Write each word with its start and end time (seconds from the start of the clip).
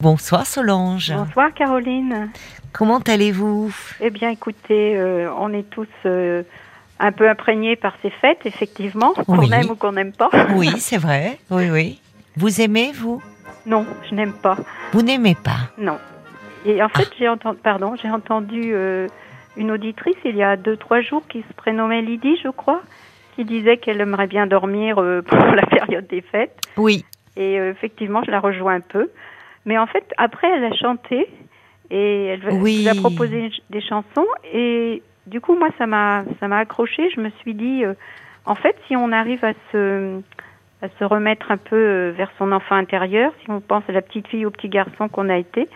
Bonsoir 0.00 0.46
Solange. 0.46 1.12
Bonsoir 1.14 1.52
Caroline. 1.52 2.30
Comment 2.72 3.00
allez-vous? 3.00 3.70
Eh 4.00 4.10
bien 4.10 4.30
écoutez, 4.30 4.96
euh, 4.96 5.30
on 5.38 5.52
est 5.52 5.68
tous 5.68 5.88
euh, 6.06 6.42
un 6.98 7.12
peu 7.12 7.28
imprégnés 7.28 7.76
par 7.76 7.94
ces 8.00 8.10
fêtes, 8.10 8.40
effectivement, 8.46 9.12
qu'on 9.26 9.42
aime 9.50 9.70
ou 9.70 9.74
qu'on 9.76 9.92
n'aime 9.92 10.12
pas. 10.12 10.30
Oui, 10.54 10.68
c'est 10.78 10.96
vrai. 10.96 11.38
Oui, 11.50 11.68
oui. 11.70 12.00
Vous 12.36 12.60
aimez, 12.62 12.92
vous? 12.94 13.22
Non, 13.66 13.84
je 14.08 14.14
n'aime 14.14 14.32
pas. 14.32 14.56
Vous 14.92 15.02
n'aimez 15.02 15.34
pas 15.34 15.70
Non. 15.76 15.98
Et 16.64 16.82
en 16.82 16.88
fait, 16.88 17.08
Ah. 17.10 17.14
j'ai 17.18 17.28
entendu, 17.28 17.58
pardon, 17.62 17.94
j'ai 18.00 18.10
entendu 18.10 18.70
euh, 18.72 19.06
une 19.56 19.70
auditrice 19.70 20.16
il 20.24 20.36
y 20.36 20.42
a 20.42 20.56
deux 20.56 20.76
trois 20.76 21.02
jours 21.02 21.22
qui 21.28 21.42
se 21.46 21.52
prénommait 21.54 22.00
Lydie, 22.00 22.38
je 22.42 22.48
crois, 22.48 22.80
qui 23.36 23.44
disait 23.44 23.76
qu'elle 23.76 24.00
aimerait 24.00 24.26
bien 24.28 24.46
dormir 24.46 24.94
pour 25.26 25.38
la 25.54 25.66
période 25.66 26.06
des 26.06 26.22
fêtes. 26.22 26.58
Oui. 26.78 27.04
Et 27.36 27.54
effectivement, 27.56 28.22
je 28.24 28.30
la 28.30 28.40
rejoins 28.40 28.74
un 28.76 28.80
peu. 28.80 29.10
Mais 29.66 29.78
en 29.78 29.86
fait, 29.86 30.04
après, 30.16 30.48
elle 30.48 30.64
a 30.64 30.72
chanté 30.74 31.28
et 31.90 32.26
elle 32.26 32.40
va- 32.40 32.52
Oui. 32.52 32.82
vous 32.84 32.88
a 32.88 32.94
proposé 32.94 33.50
des 33.70 33.80
chansons. 33.80 34.26
Et 34.52 35.02
du 35.26 35.40
coup, 35.40 35.54
moi, 35.56 35.68
ça 35.78 35.86
m'a, 35.86 36.24
ça 36.40 36.48
m'a 36.48 36.58
accroché. 36.58 37.10
Je 37.14 37.20
me 37.20 37.30
suis 37.40 37.54
dit, 37.54 37.84
euh, 37.84 37.94
en 38.46 38.54
fait, 38.54 38.76
si 38.86 38.96
on 38.96 39.12
arrive 39.12 39.44
à 39.44 39.52
se, 39.72 40.20
à 40.82 40.88
se 40.98 41.04
remettre 41.04 41.50
un 41.50 41.56
peu 41.58 41.76
euh, 41.76 42.12
vers 42.16 42.30
son 42.38 42.52
enfant 42.52 42.74
intérieur, 42.76 43.32
si 43.44 43.50
on 43.50 43.60
pense 43.60 43.84
à 43.88 43.92
la 43.92 44.02
petite 44.02 44.28
fille 44.28 44.44
ou 44.44 44.48
au 44.48 44.50
petit 44.50 44.68
garçon 44.68 45.08
qu'on 45.08 45.28
a 45.28 45.36
été, 45.36 45.68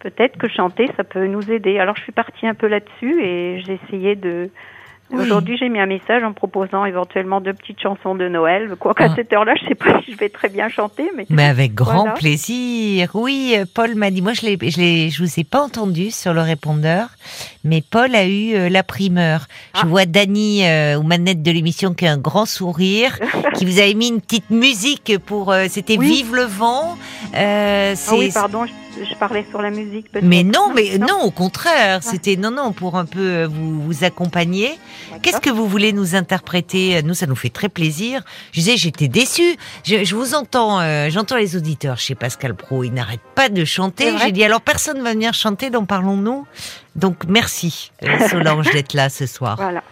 peut-être 0.00 0.38
que 0.38 0.48
chanter, 0.48 0.86
ça 0.96 1.04
peut 1.04 1.26
nous 1.26 1.50
aider. 1.52 1.78
Alors, 1.78 1.96
je 1.96 2.02
suis 2.02 2.12
partie 2.12 2.46
un 2.46 2.54
peu 2.54 2.66
là-dessus 2.66 3.22
et 3.22 3.60
j'ai 3.60 3.78
essayé 3.84 4.16
de. 4.16 4.50
Oui. 5.12 5.22
Aujourd'hui, 5.24 5.56
j'ai 5.58 5.68
mis 5.68 5.80
un 5.80 5.86
message 5.86 6.22
en 6.22 6.32
proposant 6.32 6.84
éventuellement 6.84 7.40
deux 7.40 7.52
petites 7.52 7.80
chansons 7.80 8.14
de 8.14 8.28
Noël. 8.28 8.74
Quoique 8.78 9.02
Ah. 9.02 9.12
à 9.12 9.14
cette 9.16 9.32
heure-là, 9.32 9.54
je 9.60 9.68
sais 9.68 9.74
pas 9.74 10.00
si 10.04 10.12
je 10.12 10.16
vais 10.16 10.28
très 10.28 10.48
bien 10.48 10.68
chanter, 10.68 11.10
mais 11.16 11.26
Mais 11.30 11.44
avec 11.44 11.74
grand 11.74 12.02
Voilà. 12.04 12.12
plaisir. 12.12 13.10
Oui, 13.14 13.54
euh, 13.56 13.64
Paul 13.72 13.94
m'a 13.96 14.10
dit. 14.10 14.22
Moi, 14.22 14.32
je 14.34 14.42
l'ai, 14.42 14.58
je 14.70 14.78
l'ai, 14.78 15.10
je 15.10 15.22
vous 15.22 15.40
ai 15.40 15.44
pas 15.44 15.60
entendu 15.62 16.10
sur 16.10 16.32
le 16.32 16.40
répondeur, 16.42 17.08
mais 17.64 17.82
Paul 17.88 18.14
a 18.14 18.26
eu 18.26 18.54
euh, 18.54 18.68
la 18.68 18.82
primeur. 18.82 19.46
Je 19.74 19.80
Ah. 19.82 19.86
vois 19.86 20.06
Dany 20.06 20.64
euh, 20.66 20.98
aux 20.98 21.02
manettes 21.02 21.42
de 21.42 21.50
l'émission 21.50 21.92
qui 21.94 22.06
a 22.06 22.12
un 22.12 22.18
grand 22.18 22.46
sourire, 22.46 23.18
qui 23.54 23.64
vous 23.64 23.78
avait 23.80 23.94
mis 23.94 24.08
une 24.08 24.20
petite 24.20 24.50
musique 24.50 25.18
pour. 25.26 25.50
euh, 25.52 25.66
c'était 25.68 25.98
Oui. 25.98 26.06
Vive 26.08 26.34
le 26.34 26.42
vent. 26.44 26.96
Euh, 27.36 27.94
Ah 28.08 28.12
oui, 28.16 28.30
pardon, 28.32 28.64
je, 28.66 28.72
je 29.04 29.14
parlais 29.14 29.44
sur 29.50 29.60
la 29.62 29.70
musique. 29.70 30.06
Mais 30.22 30.42
non, 30.42 30.72
mais 30.74 30.98
Non. 30.98 31.06
non, 31.06 31.20
au 31.22 31.30
contraire, 31.30 32.02
c'était 32.02 32.36
non, 32.36 32.50
non, 32.50 32.72
pour 32.72 32.96
un 32.96 33.04
peu 33.04 33.20
euh, 33.20 33.48
vous 33.48 33.82
vous 33.82 34.04
accompagner. 34.04 34.78
Qu'est-ce 35.22 35.40
que 35.40 35.50
vous 35.50 35.66
voulez 35.66 35.92
nous 35.92 36.14
interpréter? 36.14 37.02
Nous, 37.02 37.14
ça 37.14 37.26
nous 37.26 37.36
fait 37.36 37.50
très 37.50 37.68
plaisir. 37.68 38.22
Je 38.52 38.60
disais, 38.60 38.76
j'étais 38.76 39.08
déçue. 39.08 39.56
Je, 39.84 40.04
je 40.04 40.14
vous 40.14 40.34
entends, 40.34 40.80
euh, 40.80 41.08
j'entends 41.10 41.36
les 41.36 41.56
auditeurs 41.56 41.98
chez 41.98 42.14
Pascal 42.14 42.54
Pro. 42.54 42.84
Il 42.84 42.92
n'arrête 42.92 43.20
pas 43.34 43.48
de 43.48 43.64
chanter. 43.64 44.12
J'ai 44.18 44.32
dit, 44.32 44.44
alors 44.44 44.60
personne 44.60 45.02
va 45.02 45.12
venir 45.12 45.34
chanter, 45.34 45.70
donc 45.70 45.86
parlons-nous. 45.88 46.46
Donc 46.96 47.24
merci, 47.28 47.92
euh, 48.04 48.28
Solange, 48.30 48.70
d'être 48.72 48.94
là 48.94 49.08
ce 49.08 49.26
soir. 49.26 49.56
Voilà. 49.56 49.82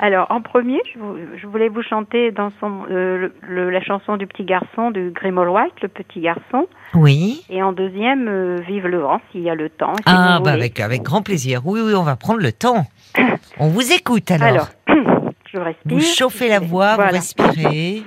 Alors, 0.00 0.30
en 0.30 0.40
premier, 0.40 0.80
je, 0.94 0.98
vou- 0.98 1.16
je 1.36 1.46
voulais 1.48 1.68
vous 1.68 1.82
chanter 1.82 2.30
dans 2.30 2.50
son, 2.60 2.82
euh, 2.90 3.28
le- 3.42 3.70
la 3.70 3.80
chanson 3.82 4.16
du 4.16 4.26
petit 4.28 4.44
garçon 4.44 4.92
de 4.92 5.10
Grimald 5.10 5.48
White, 5.50 5.74
le 5.82 5.88
petit 5.88 6.20
garçon. 6.20 6.68
Oui. 6.94 7.42
Et 7.50 7.62
en 7.64 7.72
deuxième, 7.72 8.28
euh, 8.28 8.56
Vive 8.66 8.86
le 8.86 8.98
vent, 9.00 9.20
s'il 9.32 9.40
y 9.42 9.50
a 9.50 9.56
le 9.56 9.68
temps. 9.70 9.94
si 9.96 10.02
Ah, 10.06 10.38
bah 10.42 10.52
avec, 10.52 10.78
avec 10.78 11.02
grand 11.02 11.22
plaisir. 11.22 11.62
Oui, 11.64 11.80
oui, 11.84 11.94
on 11.96 12.04
va 12.04 12.14
prendre 12.16 12.40
le 12.40 12.52
temps. 12.52 12.84
On 13.58 13.68
vous 13.68 13.92
écoute 13.92 14.30
alors. 14.30 14.46
Alors, 14.46 14.68
je 15.52 15.58
respire. 15.58 15.82
vous 15.92 16.00
chauffez 16.00 16.48
la 16.48 16.60
voix, 16.60 16.94
Voilà. 16.94 17.10
vous 17.10 17.16
respirez. 17.16 18.02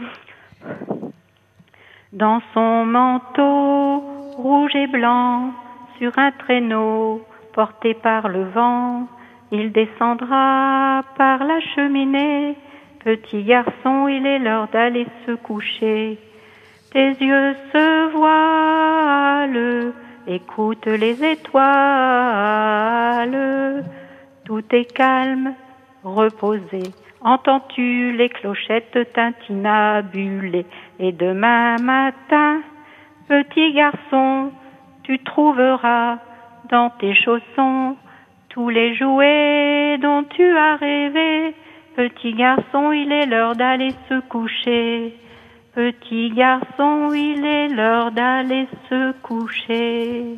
Dans 2.14 2.42
son 2.54 2.86
manteau 2.86 4.00
rouge 4.38 4.76
et 4.76 4.88
blanc, 4.88 5.52
sur 5.98 6.12
un 6.18 6.32
traîneau 6.32 7.22
porté 7.54 7.94
par 7.94 8.28
le 8.28 8.44
vent, 8.46 9.08
il 9.52 9.72
descendra 9.72 11.04
par 11.18 11.44
la 11.44 11.60
cheminée. 11.76 12.56
Petit 13.04 13.44
garçon, 13.44 14.08
il 14.08 14.26
est 14.26 14.40
l'heure 14.40 14.70
d'aller 14.70 15.06
se 15.26 15.32
coucher. 15.34 16.18
Tes 16.92 17.12
yeux 17.20 17.56
se 17.74 18.12
voilent, 18.12 19.94
écoute 20.28 20.86
les 20.86 21.24
étoiles. 21.24 21.66
Tout 24.46 24.64
est 24.72 24.94
calme, 24.94 25.54
reposé. 26.04 26.84
Entends-tu 27.22 28.14
les 28.14 28.30
clochettes 28.30 29.14
tintinabuler? 29.14 30.66
Et 31.00 31.12
demain 31.12 31.78
matin, 31.78 32.62
petit 33.28 33.74
garçon, 33.74 34.52
tu 35.04 35.20
trouveras 35.24 36.18
dans 36.70 36.90
tes 36.90 37.14
chaussons 37.16 37.96
tous 38.54 38.70
les 38.70 38.96
jouets 38.96 39.98
dont 40.02 40.24
tu 40.24 40.44
as 40.58 40.76
rêvé. 40.76 41.56
Petit 41.96 42.34
garçon, 42.34 42.92
il 42.92 43.12
est 43.12 43.26
l'heure 43.26 43.56
d'aller 43.56 43.94
se 44.10 44.20
coucher. 44.28 45.14
Petit 45.74 46.30
garçon, 46.32 47.12
il 47.14 47.46
est 47.46 47.70
l'heure 47.70 48.12
d'aller 48.12 48.68
se 48.90 49.14
coucher. 49.22 50.36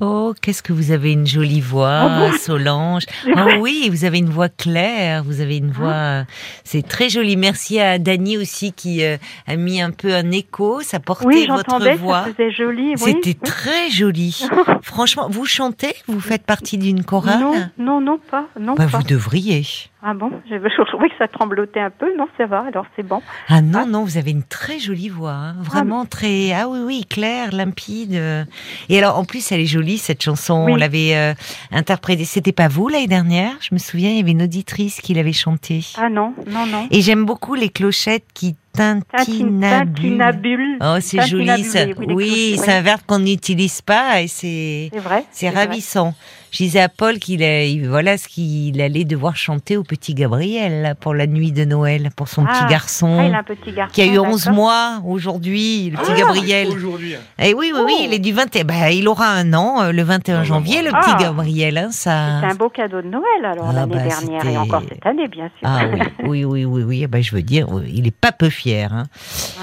Oh, 0.00 0.32
qu'est-ce 0.40 0.62
que 0.62 0.72
vous 0.72 0.92
avez 0.92 1.12
une 1.12 1.26
jolie 1.26 1.60
voix, 1.60 1.88
Ah 1.90 2.30
Solange. 2.38 3.02
C'est 3.24 3.32
Oh 3.36 3.60
oui, 3.60 3.88
vous 3.90 4.04
avez 4.04 4.18
une 4.18 4.28
voix 4.30 4.48
claire, 4.48 5.24
vous 5.24 5.40
avez 5.40 5.56
une 5.56 5.70
voix. 5.72 6.24
C'est 6.64 6.86
très 6.86 7.08
joli. 7.08 7.36
Merci 7.36 7.80
à 7.80 7.98
Dany 7.98 8.36
aussi 8.38 8.72
qui 8.72 9.02
euh, 9.04 9.16
a 9.46 9.56
mis 9.56 9.80
un 9.80 9.90
peu 9.90 10.14
un 10.14 10.30
écho. 10.30 10.80
Ça 10.82 11.00
portait 11.00 11.26
Oui, 11.26 11.46
votre 11.48 11.96
voix. 11.96 12.24
faisait 12.24 12.52
joli. 12.52 12.94
Oui. 13.00 13.14
C'était 13.16 13.34
très 13.34 13.90
joli. 13.90 14.46
Franchement, 14.82 15.26
vous 15.30 15.46
chantez 15.46 15.94
Vous 16.06 16.20
faites 16.20 16.44
partie 16.44 16.78
d'une 16.78 17.02
chorale? 17.04 17.40
Non, 17.40 17.54
non, 17.78 18.00
non, 18.00 18.18
pas. 18.30 18.46
Non, 18.60 18.74
Bah, 18.74 18.86
pas. 18.90 18.98
Vous 18.98 19.04
devriez. 19.04 19.66
Ah 20.00 20.14
bon 20.14 20.30
Je 20.48 20.54
je 20.56 20.84
trouvais 20.88 21.08
que 21.08 21.16
ça 21.18 21.26
tremblotait 21.26 21.80
un 21.80 21.90
peu. 21.90 22.06
Non, 22.16 22.28
ça 22.38 22.46
va, 22.46 22.64
alors 22.68 22.86
c'est 22.94 23.02
bon. 23.02 23.20
Ah 23.48 23.60
non, 23.62 23.80
Ah. 23.82 23.86
non, 23.86 24.04
vous 24.04 24.16
avez 24.16 24.30
une 24.30 24.44
très 24.44 24.78
jolie 24.78 25.08
voix. 25.08 25.32
hein. 25.32 25.56
Vraiment 25.60 26.04
très. 26.06 26.52
Ah 26.52 26.68
oui, 26.68 26.78
oui, 26.84 27.04
claire, 27.08 27.52
limpide. 27.52 28.14
euh. 28.14 28.44
Et 28.88 28.98
alors, 28.98 29.18
en 29.18 29.24
plus, 29.24 29.50
elle 29.50 29.60
est 29.60 29.66
jolie, 29.66 29.98
cette 29.98 30.22
chanson. 30.22 30.66
Oui. 30.66 30.72
On 30.72 30.76
l'avait 30.76 31.16
euh, 31.16 31.34
interprétée. 31.72 32.24
C'était 32.24 32.52
pas 32.52 32.68
vous 32.68 32.86
l'année 32.88 33.08
dernière? 33.08 33.52
Je 33.60 33.74
me 33.74 33.78
souviens, 33.80 34.10
il 34.10 34.18
y 34.18 34.20
avait 34.20 34.30
une 34.30 34.42
auditrice 34.42 35.00
qui 35.00 35.14
l'avait 35.14 35.32
chantée. 35.32 35.80
Ah 35.96 36.08
non, 36.08 36.32
non, 36.48 36.66
non. 36.66 36.86
Et 36.92 37.02
j'aime 37.02 37.24
beaucoup 37.24 37.54
les 37.54 37.68
clochettes 37.68 38.26
qui. 38.34 38.54
Tintinabule. 38.74 40.78
Oh, 40.80 40.96
c'est 41.00 41.26
joli 41.26 41.64
ça. 41.64 41.80
Oui, 41.98 42.06
Oui, 42.14 42.56
c'est 42.62 42.72
un 42.72 42.80
verbe 42.82 43.00
qu'on 43.06 43.18
n'utilise 43.18 43.82
pas 43.82 44.22
et 44.22 44.28
c'est 44.28 44.90
C'est 45.32 45.50
ravissant. 45.50 46.14
Je 46.50 46.58
disais 46.58 46.80
à 46.80 46.88
Paul 46.88 47.18
qu'il 47.18 47.42
voilà 47.88 48.16
ce 48.16 48.26
qu'il 48.28 48.80
allait 48.80 49.04
devoir 49.04 49.36
chanter 49.36 49.76
au 49.76 49.82
petit 49.82 50.14
Gabriel 50.14 50.82
là, 50.82 50.94
pour 50.94 51.12
la 51.14 51.26
nuit 51.26 51.52
de 51.52 51.64
Noël 51.64 52.08
pour 52.16 52.28
son 52.28 52.44
Ah, 52.48 52.52
petit 52.52 52.70
garçon 52.70 53.18
Ah, 53.20 53.26
il 53.26 53.34
a 53.34 53.38
un 53.38 53.42
petit 53.42 53.72
garçon. 53.72 53.92
qui 53.92 54.00
a 54.02 54.06
eu 54.06 54.18
11 54.18 54.44
d'accord. 54.44 54.54
mois 54.56 55.00
aujourd'hui, 55.06 55.90
le 55.90 55.98
petit 55.98 56.10
Ah, 56.14 56.18
Gabriel. 56.18 56.68
Aujourd'hui. 56.68 57.14
Et 57.38 57.54
oui, 57.54 57.70
oui, 57.74 57.80
oui, 57.84 57.94
Oh. 57.98 58.02
il 58.04 58.14
est 58.14 58.18
du 58.18 58.32
21. 58.32 58.64
Bah, 58.64 58.90
il 58.90 59.06
aura 59.08 59.28
un 59.28 59.52
an 59.52 59.82
euh, 59.82 59.92
le 59.92 60.02
21 60.02 60.40
Ah, 60.40 60.44
janvier, 60.44 60.82
le 60.82 60.90
bah, 60.90 61.00
petit 61.02 61.10
ah. 61.14 61.22
Gabriel. 61.22 61.76
Hein, 61.78 61.88
ça. 61.90 62.40
C'est 62.40 62.46
un 62.46 62.54
beau 62.54 62.68
cadeau 62.70 63.02
de 63.02 63.08
Noël 63.08 63.24
alors 63.44 63.66
Ah, 63.68 63.72
l'année 63.72 63.96
bah, 63.96 64.02
dernière 64.02 64.46
et 64.46 64.56
encore 64.56 64.82
cette 64.88 65.04
année 65.04 65.28
bien 65.28 65.50
sûr. 65.58 65.64
Ah 65.64 65.82
oui, 66.24 66.44
oui, 66.44 66.44
oui, 66.44 66.64
oui, 66.64 66.82
oui. 66.82 67.06
Bah, 67.06 67.20
je 67.20 67.34
veux 67.34 67.42
dire, 67.42 67.66
il 67.86 68.06
est 68.06 68.10
pas 68.16 68.32
peu 68.32 68.48
fier. 68.48 68.92
Hein. 68.92 69.04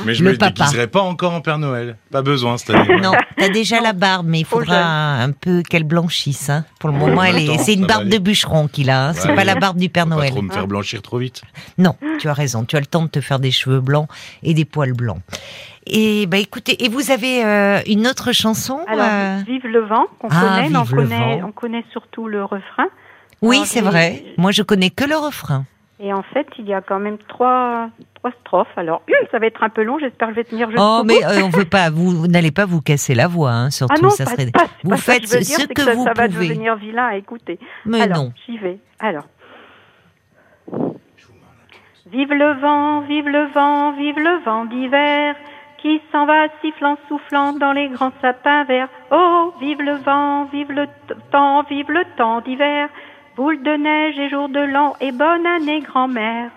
Mais 0.05 0.13
je 0.13 0.23
Le 0.23 0.31
me 0.31 0.37
déguiserai 0.37 0.87
pas 0.87 1.01
encore 1.01 1.33
en 1.33 1.41
Père 1.41 1.57
Noël. 1.57 1.97
Pas 2.11 2.21
besoin 2.21 2.57
cette 2.57 2.69
année. 2.71 3.01
Non, 3.01 3.11
t'as 3.37 3.49
déjà 3.49 3.81
la 3.81 3.93
barbe, 3.93 4.27
mais 4.27 4.39
il 4.41 4.45
faudra 4.45 5.15
un 5.21 5.31
peu 5.31 5.63
qu'elle 5.67 5.83
blanchisse. 5.83 6.49
Hein. 6.49 6.63
Pour 6.79 6.84
le 6.87 6.93
moment, 6.93 7.23
elle 7.23 7.37
est. 7.37 7.57
C'est 7.59 7.73
une 7.73 7.85
barbe 7.85 8.07
de 8.07 8.17
bûcheron 8.17 8.67
qu'il 8.67 8.89
a. 8.89 9.09
Hein. 9.09 9.13
C'est 9.13 9.29
Ouais, 9.29 9.35
pas 9.35 9.43
la 9.43 9.55
barbe 9.55 9.77
du 9.77 9.89
Père 9.89 10.03
Faut 10.03 10.09
Pas 10.09 10.15
Noël. 10.15 10.31
trop 10.31 10.41
me 10.41 10.51
faire 10.51 10.67
blanchir 10.67 11.01
trop 11.01 11.17
vite. 11.17 11.41
Non, 11.77 11.95
tu 12.19 12.27
as 12.29 12.33
raison. 12.33 12.63
Tu 12.65 12.75
as 12.75 12.79
le 12.79 12.85
temps 12.85 13.03
de 13.03 13.07
te 13.09 13.21
faire 13.21 13.39
des 13.39 13.51
cheveux 13.51 13.79
blancs 13.81 14.07
et 14.43 14.53
des 14.53 14.65
poils 14.65 14.93
blancs. 14.93 15.19
Et 15.87 16.25
bah 16.25 16.37
écoutez, 16.37 16.83
et 16.83 16.89
vous 16.89 17.11
avez 17.11 17.45
euh, 17.45 17.79
une 17.87 18.07
autre 18.07 18.31
chanson 18.31 18.79
Alors 18.87 19.05
euh? 19.07 19.41
Vive 19.47 19.67
le 19.67 19.85
vent 19.85 20.05
qu'on 20.19 20.29
Ah, 20.31 20.39
connaît, 20.41 20.69
mais 20.69 20.77
on 20.77 20.85
connaît, 20.85 21.39
vent. 21.41 21.47
on 21.47 21.51
connaît 21.51 21.85
surtout 21.91 22.27
le 22.27 22.43
refrain. 22.43 22.87
Oui, 23.41 23.61
c'est 23.65 23.81
vrai. 23.81 24.23
Moi, 24.37 24.51
je 24.51 24.63
connais 24.63 24.89
que 24.89 25.03
le 25.03 25.15
refrain. 25.15 25.65
Et 25.99 26.11
en 26.11 26.23
fait, 26.23 26.45
il 26.59 26.65
y 26.67 26.73
a 26.73 26.81
quand 26.81 26.99
même 26.99 27.17
trois, 27.29 27.87
trois 28.15 28.31
strophes. 28.41 28.67
Alors, 28.77 29.01
ça 29.31 29.39
va 29.39 29.45
être 29.45 29.63
un 29.63 29.69
peu 29.69 29.81
long. 29.83 29.97
J'espère 29.99 30.27
que 30.27 30.33
je 30.33 30.39
vais 30.41 30.43
tenir 30.43 30.69
jusqu'au 30.69 30.83
Oh, 30.83 31.03
mais 31.05 31.23
euh, 31.23 31.43
on 31.45 31.49
veut 31.49 31.63
pas. 31.65 31.89
Vous, 31.89 32.11
vous 32.11 32.27
n'allez 32.27 32.51
pas 32.51 32.65
vous 32.65 32.81
casser 32.81 33.15
la 33.15 33.27
voix, 33.27 33.51
hein, 33.51 33.69
surtout. 33.69 33.93
ah 33.97 34.01
non, 34.03 34.09
ça 34.09 34.25
pas, 34.25 34.31
serait. 34.31 34.51
pas- 34.51 34.65
vous 34.83 34.89
pas 34.89 34.97
ça 34.97 35.13
faites 35.13 35.21
que 35.21 35.27
je 35.29 35.33
veux 35.35 35.39
dire, 35.41 35.55
ce 35.55 35.61
c'est 35.61 35.73
que 35.73 35.81
ça, 35.83 35.93
vous 35.93 36.03
ça 36.03 36.11
va 36.13 36.27
pouvez. 36.27 36.49
devenir 36.49 36.75
vilain 36.75 37.05
à 37.07 37.15
écouter. 37.15 37.59
Mais 37.85 38.01
Alors, 38.01 38.17
non. 38.25 38.33
j'y 38.45 38.57
vais. 38.57 38.77
Alors. 38.99 39.23
Vive 42.11 42.33
le 42.33 42.53
vent, 42.61 43.01
vive 43.01 43.27
le 43.27 43.45
vent, 43.53 43.91
vive 43.93 44.19
le 44.19 44.43
vent 44.43 44.65
d'hiver 44.65 45.35
qui 45.81 46.01
s'en 46.11 46.25
va 46.25 46.47
sifflant, 46.61 46.97
soufflant 47.07 47.53
dans 47.53 47.71
les 47.71 47.89
grands 47.89 48.11
sapins 48.21 48.63
verts. 48.63 48.87
Oh, 49.11 49.53
vive 49.59 49.81
le 49.81 49.95
vent, 49.97 50.45
vive 50.45 50.71
le 50.71 50.87
temps, 51.31 51.63
vive 51.63 51.91
le 51.91 52.03
temps 52.17 52.41
d'hiver, 52.41 52.89
boule 53.35 53.61
de 53.63 53.75
neige 53.75 54.17
et 54.17 54.29
jour 54.29 54.49
de 54.49 54.59
l'an 54.59 54.93
et 55.01 55.11
bonne 55.11 55.45
année 55.45 55.81
grand-mère. 55.81 56.51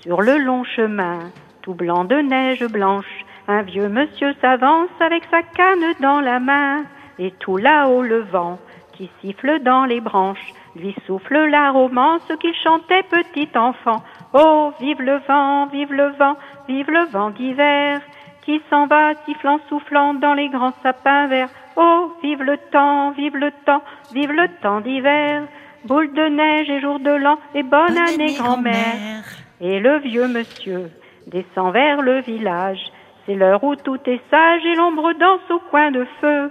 Sur 0.00 0.22
le 0.22 0.38
long 0.38 0.64
chemin, 0.64 1.18
tout 1.62 1.74
blanc 1.74 2.04
de 2.04 2.16
neige 2.16 2.66
blanche, 2.66 3.24
Un 3.48 3.62
vieux 3.62 3.88
monsieur 3.88 4.32
s'avance 4.40 4.90
avec 5.00 5.24
sa 5.30 5.42
canne 5.42 5.94
dans 6.00 6.20
la 6.20 6.38
main, 6.38 6.84
et 7.18 7.32
tout 7.40 7.56
là-haut 7.56 8.02
le 8.02 8.20
vent 8.20 8.58
qui 9.00 9.10
siffle 9.20 9.60
dans 9.60 9.86
les 9.86 10.00
branches 10.00 10.52
lui 10.76 10.94
souffle 11.06 11.46
la 11.46 11.70
romance 11.70 12.30
qu'il 12.38 12.54
chantait 12.54 13.02
petit 13.04 13.48
enfant. 13.56 14.02
Oh, 14.34 14.72
vive 14.78 15.00
le 15.00 15.16
vent, 15.26 15.66
vive 15.66 15.92
le 15.92 16.10
vent, 16.10 16.36
vive 16.68 16.90
le 16.90 17.06
vent 17.06 17.30
d'hiver, 17.30 18.00
qui 18.42 18.60
s'en 18.68 18.86
va 18.86 19.14
sifflant, 19.24 19.58
soufflant 19.68 20.14
dans 20.14 20.34
les 20.34 20.48
grands 20.48 20.74
sapins 20.82 21.26
verts. 21.28 21.48
Oh, 21.76 22.12
vive 22.22 22.42
le 22.42 22.58
temps, 22.70 23.10
vive 23.12 23.36
le 23.36 23.50
temps, 23.64 23.82
vive 24.12 24.32
le 24.32 24.48
temps 24.62 24.80
d'hiver, 24.80 25.44
boule 25.84 26.12
de 26.12 26.28
neige 26.28 26.70
et 26.70 26.80
jour 26.80 27.00
de 27.00 27.10
l'an, 27.10 27.38
et 27.54 27.62
bonne, 27.62 27.98
année 27.98 28.34
grand-mère. 28.34 29.24
Et 29.60 29.78
le 29.78 29.98
vieux 29.98 30.28
monsieur 30.28 30.90
descend 31.26 31.72
vers 31.72 32.02
le 32.02 32.20
village. 32.20 32.80
C'est 33.26 33.34
l'heure 33.34 33.62
où 33.62 33.76
tout 33.76 33.98
est 34.06 34.20
sage 34.30 34.64
et 34.64 34.74
l'ombre 34.74 35.12
danse 35.12 35.50
au 35.50 35.58
coin 35.70 35.90
de 35.90 36.06
feu. 36.20 36.50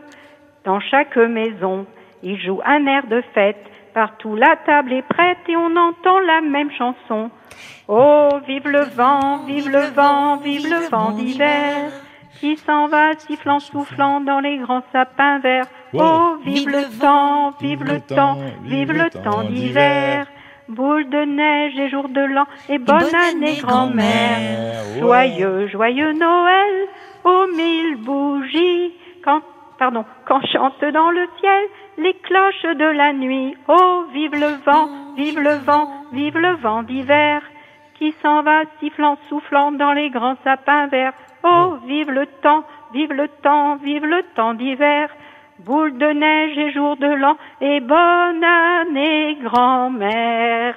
Dans 0.63 0.79
chaque 0.79 1.17
maison, 1.17 1.85
il 2.23 2.39
joue 2.39 2.61
un 2.65 2.85
air 2.85 3.07
de 3.07 3.21
fête. 3.33 3.65
Partout 3.93 4.35
la 4.35 4.55
table 4.65 4.93
est 4.93 5.07
prête 5.07 5.39
et 5.47 5.55
on 5.55 5.75
entend 5.75 6.19
la 6.19 6.41
même 6.41 6.71
chanson. 6.71 7.31
Oh, 7.87 8.29
vive 8.47 8.67
le 8.67 8.83
vent, 8.83 9.37
vive 9.47 9.69
le 9.69 9.91
vent, 9.95 10.37
vive 10.37 10.69
le 10.69 10.89
vent 10.89 11.11
d'hiver, 11.11 11.91
qui 12.39 12.56
s'en 12.57 12.88
va 12.88 13.13
sifflant, 13.18 13.59
soufflant 13.59 14.21
dans 14.21 14.39
les 14.39 14.57
grands 14.57 14.83
sapins 14.91 15.39
verts. 15.39 15.68
Oh, 15.94 16.38
vive 16.44 16.69
le 16.69 17.00
temps, 17.00 17.53
vive 17.59 17.83
le 17.83 18.00
temps, 18.00 18.38
vive 18.63 18.91
le 18.91 19.09
temps 19.09 19.44
d'hiver. 19.44 20.27
Boule 20.69 21.09
de 21.09 21.25
neige 21.25 21.77
et 21.80 21.89
jour 21.89 22.09
de 22.09 22.21
l'an 22.21 22.45
et 22.69 22.77
bonne, 22.77 23.15
année 23.15 23.57
grand-mère. 23.62 24.83
Joyeux, 25.00 25.68
joyeux 25.68 26.13
Noël, 26.13 26.88
aux 27.24 27.47
mille 27.56 27.95
bougies, 27.97 28.94
quand, 29.25 29.41
pardon, 29.80 30.06
quand 30.27 30.45
chante 30.45 30.80
dans 30.94 31.09
le 31.09 31.27
ciel 31.39 31.63
les 31.97 32.13
cloches 32.13 32.77
de 32.77 32.86
la 32.86 33.13
nuit. 33.13 33.57
Oh, 33.68 34.06
vive 34.13 34.36
le 34.36 34.63
vent, 34.63 34.89
vive 35.18 35.39
le 35.39 35.56
vent, 35.56 35.89
vive 36.13 36.38
le 36.38 36.56
vent 36.56 36.83
d'hiver, 36.83 37.41
qui 37.95 38.13
s'en 38.21 38.44
va 38.44 38.62
sifflant, 38.80 39.18
soufflant 39.27 39.71
dans 39.71 39.94
les 39.94 40.12
grands 40.12 40.38
sapins 40.44 40.88
verts. 40.88 41.13
Vive 41.89 42.12
le 42.12 42.27
temps, 42.44 42.63
vive 42.94 43.12
le 43.12 43.27
temps, 43.41 43.77
vive 43.83 44.06
le 44.06 44.21
temps 44.36 44.53
d'hiver, 44.53 45.09
boule 45.65 45.97
de 45.97 46.06
neige 46.06 46.56
et 46.56 46.71
jour 46.71 46.95
de 46.97 47.07
l'an, 47.07 47.36
et 47.62 47.80
bonne 47.80 48.44
année 48.44 49.36
grand-mère. 49.44 50.75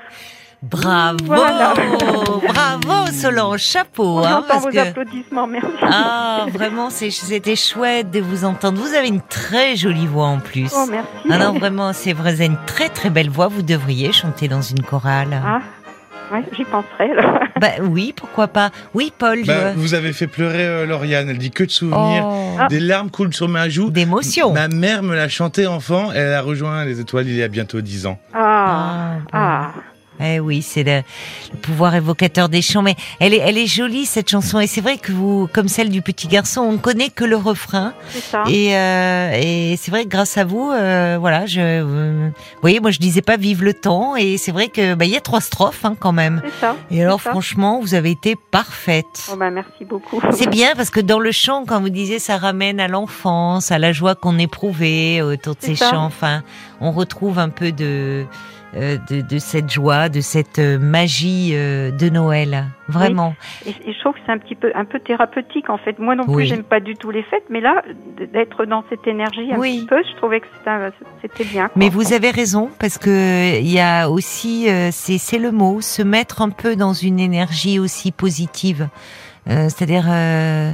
Bravo, 0.62 1.18
Voilà. 1.26 1.74
bravo 2.48 3.10
Solange, 3.12 3.60
chapeau. 3.60 4.20
On 4.20 4.24
hein, 4.24 4.42
parce 4.48 4.64
vos 4.64 4.70
que- 4.70 4.78
applaudissements, 4.78 5.46
merci. 5.46 5.68
Ah, 5.82 6.46
vraiment, 6.48 6.88
c'était 6.88 7.56
chouette 7.56 8.10
de 8.10 8.20
vous 8.20 8.44
entendre. 8.46 8.80
Vous 8.80 8.94
avez 8.94 9.08
une 9.08 9.20
très 9.20 9.76
jolie 9.76 10.06
voix 10.06 10.26
en 10.28 10.38
plus. 10.38 10.72
Oh, 10.74 10.86
merci. 10.88 11.08
Ah 11.28 11.36
non, 11.38 11.52
vraiment, 11.58 11.92
c'est 11.92 12.12
vrai, 12.14 12.42
une 12.46 12.56
très 12.66 12.88
très 12.88 13.10
belle 13.10 13.28
voix. 13.28 13.48
Vous 13.48 13.62
devriez 13.62 14.12
chanter 14.12 14.48
dans 14.48 14.62
une 14.62 14.82
chorale. 14.82 15.42
Ah, 15.44 15.58
ouais, 16.32 16.42
j'y 16.56 16.64
penserai. 16.64 17.10
Bah 17.60 17.68
oui, 17.80 18.12
pourquoi 18.16 18.48
pas. 18.48 18.70
Oui, 18.92 19.12
Paul. 19.16 19.44
Bah, 19.46 19.72
je- 19.72 19.78
vous 19.78 19.94
avez 19.94 20.12
fait 20.12 20.26
pleurer 20.26 20.66
euh, 20.66 20.84
Lauriane. 20.86 21.28
Elle 21.28 21.38
dit 21.38 21.52
que 21.52 21.62
de 21.62 21.70
souvenirs. 21.70 22.24
Oh, 22.26 22.56
Ah. 22.58 22.66
Des 22.68 22.80
larmes 22.80 23.08
coulent 23.10 23.32
sur 23.32 23.48
ma 23.48 23.68
joue. 23.68 23.90
d'émotion. 23.90 24.52
Ma 24.52 24.66
mère 24.68 25.02
me 25.04 25.14
l'a 25.14 25.28
chanté 25.28 25.66
enfant. 25.68 26.10
Elle 26.12 26.32
a 26.32 26.42
rejoint 26.42 26.84
les 26.84 26.98
étoiles 27.00 27.28
il 27.28 27.36
y 27.36 27.42
a 27.42 27.48
bientôt 27.48 27.80
10 27.80 28.06
ans. 28.06 28.18
Ah, 28.34 29.12
bon. 29.20 29.28
ah. 29.32 29.51
Eh 30.22 30.40
oui, 30.40 30.62
c'est 30.62 30.82
le, 30.84 31.02
le 31.52 31.58
pouvoir 31.58 31.94
évocateur 31.94 32.48
des 32.48 32.62
chants. 32.62 32.82
Mais 32.82 32.96
elle 33.20 33.34
est, 33.34 33.38
elle 33.38 33.58
est 33.58 33.66
jolie 33.66 34.06
cette 34.06 34.28
chanson. 34.30 34.60
Et 34.60 34.66
c'est 34.66 34.80
vrai 34.80 34.98
que 34.98 35.12
vous, 35.12 35.48
comme 35.52 35.68
celle 35.68 35.90
du 35.90 36.02
petit 36.02 36.28
garçon, 36.28 36.60
on 36.62 36.78
connaît 36.78 37.10
que 37.10 37.24
le 37.24 37.36
refrain. 37.36 37.94
c'est 38.10 38.20
ça. 38.20 38.44
Et, 38.48 38.76
euh, 38.76 39.32
et 39.40 39.76
c'est 39.76 39.90
vrai 39.90 40.04
que 40.04 40.08
grâce 40.08 40.36
à 40.38 40.44
vous, 40.44 40.70
euh, 40.70 41.16
voilà, 41.20 41.46
je, 41.46 41.60
euh, 41.60 42.28
vous 42.30 42.60
voyez, 42.60 42.80
moi 42.80 42.90
je 42.90 42.98
disais 42.98 43.22
pas 43.22 43.36
vive 43.36 43.62
le 43.64 43.74
temps. 43.74 44.16
Et 44.16 44.36
c'est 44.38 44.52
vrai 44.52 44.68
que 44.68 44.94
bah 44.94 45.04
il 45.04 45.10
y 45.10 45.16
a 45.16 45.20
trois 45.20 45.40
strophes 45.40 45.84
hein, 45.84 45.96
quand 45.98 46.12
même. 46.12 46.42
C'est 46.44 46.60
ça. 46.60 46.76
Et 46.90 47.02
alors 47.02 47.20
ça. 47.20 47.30
franchement, 47.30 47.80
vous 47.80 47.94
avez 47.94 48.10
été 48.10 48.36
parfaite. 48.36 49.30
Oh, 49.32 49.36
bah, 49.36 49.50
merci 49.50 49.84
beaucoup. 49.84 50.20
C'est 50.32 50.48
bien 50.48 50.70
parce 50.76 50.90
que 50.90 51.00
dans 51.00 51.18
le 51.18 51.32
chant, 51.32 51.64
quand 51.66 51.80
vous 51.80 51.88
disiez, 51.90 52.18
ça 52.18 52.36
ramène 52.36 52.80
à 52.80 52.88
l'enfance, 52.88 53.70
à 53.72 53.78
la 53.78 53.92
joie 53.92 54.14
qu'on 54.14 54.38
éprouvait 54.38 55.20
autour 55.22 55.54
de 55.54 55.60
ces 55.60 55.74
chants. 55.76 56.04
Enfin, 56.04 56.42
on 56.80 56.92
retrouve 56.92 57.38
un 57.38 57.48
peu 57.48 57.72
de 57.72 57.84
euh, 58.12 58.24
de, 58.74 59.20
de 59.20 59.38
cette 59.38 59.70
joie, 59.70 60.08
de 60.08 60.20
cette 60.20 60.58
euh, 60.58 60.78
magie 60.78 61.50
euh, 61.54 61.90
de 61.90 62.08
Noël. 62.08 62.64
Vraiment. 62.88 63.34
Et, 63.66 63.70
et 63.70 63.92
je 63.92 64.00
trouve 64.00 64.14
que 64.14 64.20
c'est 64.26 64.32
un 64.32 64.38
petit 64.38 64.54
peu, 64.54 64.70
un 64.74 64.84
peu 64.84 64.98
thérapeutique 65.00 65.70
en 65.70 65.78
fait. 65.78 65.98
Moi 65.98 66.14
non 66.14 66.24
plus, 66.24 66.34
Oui. 66.34 66.46
j'aime 66.46 66.62
pas 66.64 66.80
du 66.80 66.94
tout 66.94 67.10
les 67.10 67.22
fêtes, 67.22 67.44
mais 67.50 67.60
là, 67.60 67.82
d'être 68.32 68.64
dans 68.66 68.84
cette 68.90 69.06
énergie 69.06 69.52
un 69.52 69.58
Oui. 69.58 69.80
petit 69.80 69.86
peu, 69.86 70.02
je 70.10 70.16
trouvais 70.16 70.40
que 70.40 70.46
c'était 71.22 71.44
bien. 71.44 71.64
quoi. 71.68 71.72
Mais 71.76 71.88
vous 71.88 72.12
avez 72.12 72.30
raison 72.30 72.70
parce 72.78 72.98
que 72.98 73.58
il 73.60 73.70
y 73.70 73.80
a 73.80 74.08
aussi, 74.10 74.68
euh, 74.68 74.88
c'est 74.90 75.18
c'est 75.18 75.38
le 75.38 75.52
mot, 75.52 75.80
se 75.80 76.02
mettre 76.02 76.42
un 76.42 76.50
peu 76.50 76.76
dans 76.76 76.92
une 76.92 77.20
énergie 77.20 77.78
aussi 77.78 78.10
positive. 78.12 78.88
Euh, 79.48 79.68
C'est-à-dire 79.68 80.06
euh, 80.08 80.72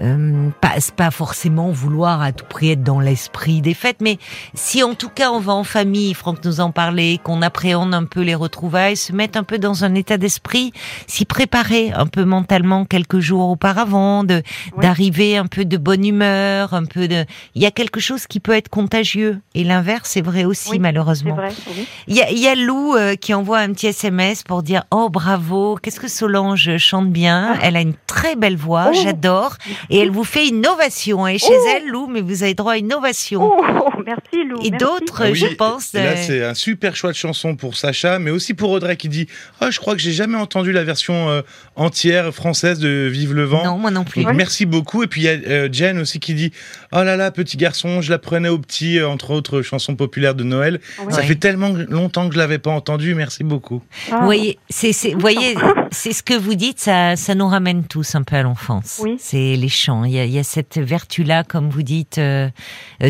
euh, 0.00 0.48
pas, 0.60 0.74
pas 0.96 1.10
forcément 1.12 1.70
vouloir 1.70 2.20
à 2.20 2.32
tout 2.32 2.44
prix 2.44 2.72
être 2.72 2.82
dans 2.82 2.98
l'esprit 3.00 3.60
des 3.62 3.74
fêtes, 3.74 3.98
mais 4.00 4.18
si 4.54 4.82
en 4.82 4.94
tout 4.94 5.08
cas 5.08 5.30
on 5.30 5.38
va 5.40 5.52
en 5.52 5.62
famille, 5.64 6.14
Franck 6.14 6.44
nous 6.44 6.60
en 6.60 6.70
parlait, 6.72 7.18
qu'on 7.22 7.42
appréhende 7.42 7.94
un 7.94 8.04
peu 8.04 8.22
les 8.22 8.34
retrouvailles, 8.34 8.96
se 8.96 9.12
mettre 9.12 9.38
un 9.38 9.44
peu 9.44 9.58
dans 9.58 9.84
un 9.84 9.94
état 9.94 10.16
d'esprit, 10.18 10.72
s'y 11.06 11.24
préparer 11.24 11.92
un 11.92 12.06
peu 12.06 12.24
mentalement 12.24 12.84
quelques 12.84 13.20
jours 13.20 13.48
auparavant, 13.50 14.24
de 14.24 14.42
Oui. 14.76 14.82
d'arriver 14.82 15.36
un 15.36 15.46
peu 15.46 15.64
de 15.64 15.76
bonne 15.76 16.04
humeur, 16.04 16.74
un 16.74 16.84
peu 16.84 17.06
de, 17.08 17.24
il 17.54 17.62
y 17.62 17.66
a 17.66 17.70
quelque 17.70 18.00
chose 18.00 18.26
qui 18.26 18.40
peut 18.40 18.52
être 18.52 18.68
contagieux 18.68 19.40
et 19.54 19.62
l'inverse 19.64 20.10
c'est 20.10 20.22
vrai 20.22 20.44
aussi 20.44 20.70
Oui, 20.72 20.78
malheureusement. 20.80 21.34
vrai, 21.36 21.52
oui. 21.68 21.86
Il 22.08 22.16
y 22.16 22.20
a, 22.22 22.30
il 22.30 22.38
y 22.38 22.48
a 22.48 22.54
Lou 22.56 22.94
euh, 22.96 23.14
qui 23.14 23.32
envoie 23.32 23.58
un 23.58 23.72
petit 23.72 23.86
SMS 23.88 24.42
pour 24.42 24.62
dire 24.64 24.84
oh 24.90 25.08
bravo, 25.08 25.76
qu'est-ce 25.80 26.00
que 26.00 26.08
Solange 26.08 26.76
chante 26.78 27.10
bien, 27.10 27.56
elle 27.62 27.76
a 27.76 27.80
une 27.80 27.94
très 28.08 28.34
belle 28.34 28.56
voix. 28.56 28.86
Oh. 28.90 28.92
j'adore 29.00 29.52
et 29.90 29.98
elle 30.00 30.10
vous 30.10 30.24
fait 30.24 30.48
une 30.48 30.66
ovation 30.66 31.28
et 31.28 31.38
chez 31.38 31.52
Oh. 31.52 31.68
elle 31.76 31.86
Lou 31.88 32.08
mais 32.08 32.20
vous 32.20 32.42
avez 32.42 32.54
droit 32.54 32.72
à 32.72 32.76
une 32.78 32.92
ovation. 32.92 33.52
Oh, 33.56 33.97
merci 34.04 34.44
Lou. 34.48 34.58
Et 34.64 34.70
d'autres, 34.70 35.22
Ah 35.24 35.30
oui, 35.30 35.38
je 35.38 35.54
pense. 35.54 35.94
et 35.94 35.98
Là, 35.98 36.10
euh, 36.10 36.14
c'est 36.26 36.44
un 36.44 36.54
super 36.54 36.96
choix 36.96 37.10
de 37.10 37.16
chanson 37.16 37.56
pour 37.56 37.76
Sacha, 37.76 38.18
mais 38.18 38.30
aussi 38.30 38.54
pour 38.54 38.70
Audrey 38.70 38.96
qui 38.96 39.08
dit 39.08 39.26
Ah, 39.60 39.70
Je 39.70 39.78
crois 39.78 39.94
que 39.94 40.00
j'ai 40.00 40.12
jamais 40.12 40.36
entendu 40.36 40.72
la 40.72 40.84
version 40.84 41.28
euh, 41.28 41.42
entière 41.76 42.34
française 42.34 42.78
de 42.78 43.08
Vive 43.10 43.34
le 43.34 43.44
vent. 43.44 43.64
non, 43.64 43.78
moi 43.78 43.90
non 43.90 44.04
plus. 44.04 44.24
Donc, 44.24 44.34
Merci 44.34 44.66
beaucoup. 44.66 45.02
Et 45.02 45.06
puis 45.06 45.22
il 45.22 45.24
y 45.24 45.28
a 45.28 45.32
euh, 45.32 45.68
Jen 45.70 45.98
aussi 45.98 46.20
qui 46.20 46.34
dit 46.34 46.52
Oh 46.92 47.02
là 47.02 47.16
là, 47.16 47.30
petit 47.30 47.56
garçon, 47.56 48.00
je 48.02 48.10
l'apprenais 48.10 48.48
au 48.48 48.58
petit, 48.58 48.98
euh, 48.98 49.08
entre 49.08 49.30
autres 49.30 49.62
chansons 49.62 49.96
populaires 49.96 50.34
de 50.34 50.44
Noël. 50.44 50.80
Ça 50.96 51.04
Ouais. 51.20 51.26
fait 51.26 51.34
tellement 51.36 51.70
longtemps 51.88 52.28
que 52.28 52.34
je 52.34 52.38
l'avais 52.38 52.58
pas 52.58 52.70
entendu. 52.70 53.14
Merci 53.14 53.44
beaucoup. 53.44 53.82
Ah, 54.10 54.18
Vous 54.18 54.24
voyez, 54.24 54.58
c'est, 54.70 54.92
c'est, 54.92 55.12
vous 55.12 55.20
voyez, 55.20 55.54
c'est 55.90 56.12
ce 56.12 56.22
que 56.22 56.34
vous 56.34 56.54
dites, 56.54 56.78
ça, 56.80 57.16
ça 57.16 57.34
nous 57.34 57.48
ramène 57.48 57.84
tous 57.84 58.14
un 58.14 58.22
peu 58.22 58.36
à 58.36 58.42
l'enfance. 58.42 59.00
Oui. 59.02 59.16
C'est 59.18 59.56
les 59.56 59.68
chants. 59.68 60.04
Il 60.04 60.12
y 60.12 60.18
a, 60.18 60.24
il 60.24 60.32
y 60.32 60.38
a 60.38 60.44
cette 60.44 60.78
vertu-là, 60.78 61.44
comme 61.44 61.68
vous 61.70 61.82
dites, 61.82 62.20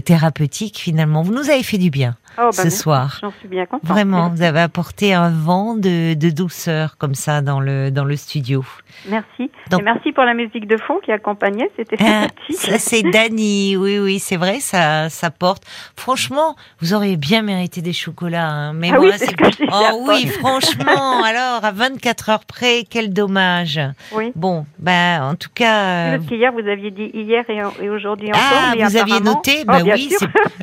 thérapeutique 0.04 0.87
finalement. 0.88 1.22
Vous 1.22 1.34
nous 1.34 1.50
avez 1.50 1.62
fait 1.62 1.76
du 1.76 1.90
bien 1.90 2.16
oh, 2.38 2.42
bah, 2.44 2.52
ce 2.52 2.70
soir. 2.70 3.18
J'en 3.22 3.32
suis 3.38 3.48
bien 3.48 3.66
contente. 3.66 3.88
Vraiment, 3.88 4.28
vous 4.30 4.42
avez 4.42 4.60
apporté 4.60 5.14
un 5.14 5.30
vent 5.30 5.74
de, 5.74 6.14
de 6.14 6.30
douceur 6.30 6.96
comme 6.98 7.14
ça 7.14 7.40
dans 7.40 7.60
le 7.60 7.90
dans 7.90 8.04
le 8.04 8.16
studio. 8.16 8.64
Merci. 9.08 9.50
Donc- 9.70 9.80
Et 9.80 9.84
merci 9.84 10.12
pour 10.12 10.24
la 10.24 10.34
musique 10.34 10.66
de 10.66 10.76
fond 10.76 10.98
qui 11.04 11.12
accompagnait. 11.12 11.70
C'était 11.76 11.96
Ah, 12.00 12.22
sympathique. 12.22 12.56
ça 12.56 12.78
c'est 12.78 13.02
Dany, 13.02 13.76
oui 13.76 13.98
oui 13.98 14.18
c'est 14.18 14.36
vrai, 14.36 14.60
ça 14.60 15.08
ça 15.08 15.30
porte. 15.30 15.62
Franchement, 15.96 16.56
vous 16.80 16.94
auriez 16.94 17.16
bien 17.16 17.42
mérité 17.42 17.80
des 17.82 17.92
chocolats, 17.92 18.48
hein. 18.48 18.72
mais 18.72 18.90
Ah 18.92 18.98
oui, 19.00 19.08
moi 19.08 19.18
c'est 19.18 19.26
ce 19.30 19.36
que 19.36 19.44
Oh 19.70 20.04
oui, 20.08 20.26
franchement, 20.26 21.22
alors 21.24 21.64
à 21.64 21.70
24 21.72 22.30
heures 22.30 22.44
près, 22.44 22.84
quel 22.88 23.12
dommage. 23.12 23.80
Oui. 24.12 24.32
Bon, 24.34 24.64
ben 24.78 25.22
en 25.22 25.34
tout 25.34 25.50
cas. 25.54 26.16
Parce 26.16 26.26
qu'hier, 26.28 26.52
vous 26.52 26.66
aviez 26.68 26.90
dit 26.90 27.10
hier 27.14 27.44
et, 27.48 27.60
et 27.84 27.90
aujourd'hui 27.90 28.28
encore. 28.28 28.40
Ah, 28.42 28.72
mais 28.76 28.84
vous 28.84 28.96
aviez 28.96 29.20
noté 29.20 29.58
Oh, 29.62 29.64
Ben 29.66 29.82
oui, 29.84 30.10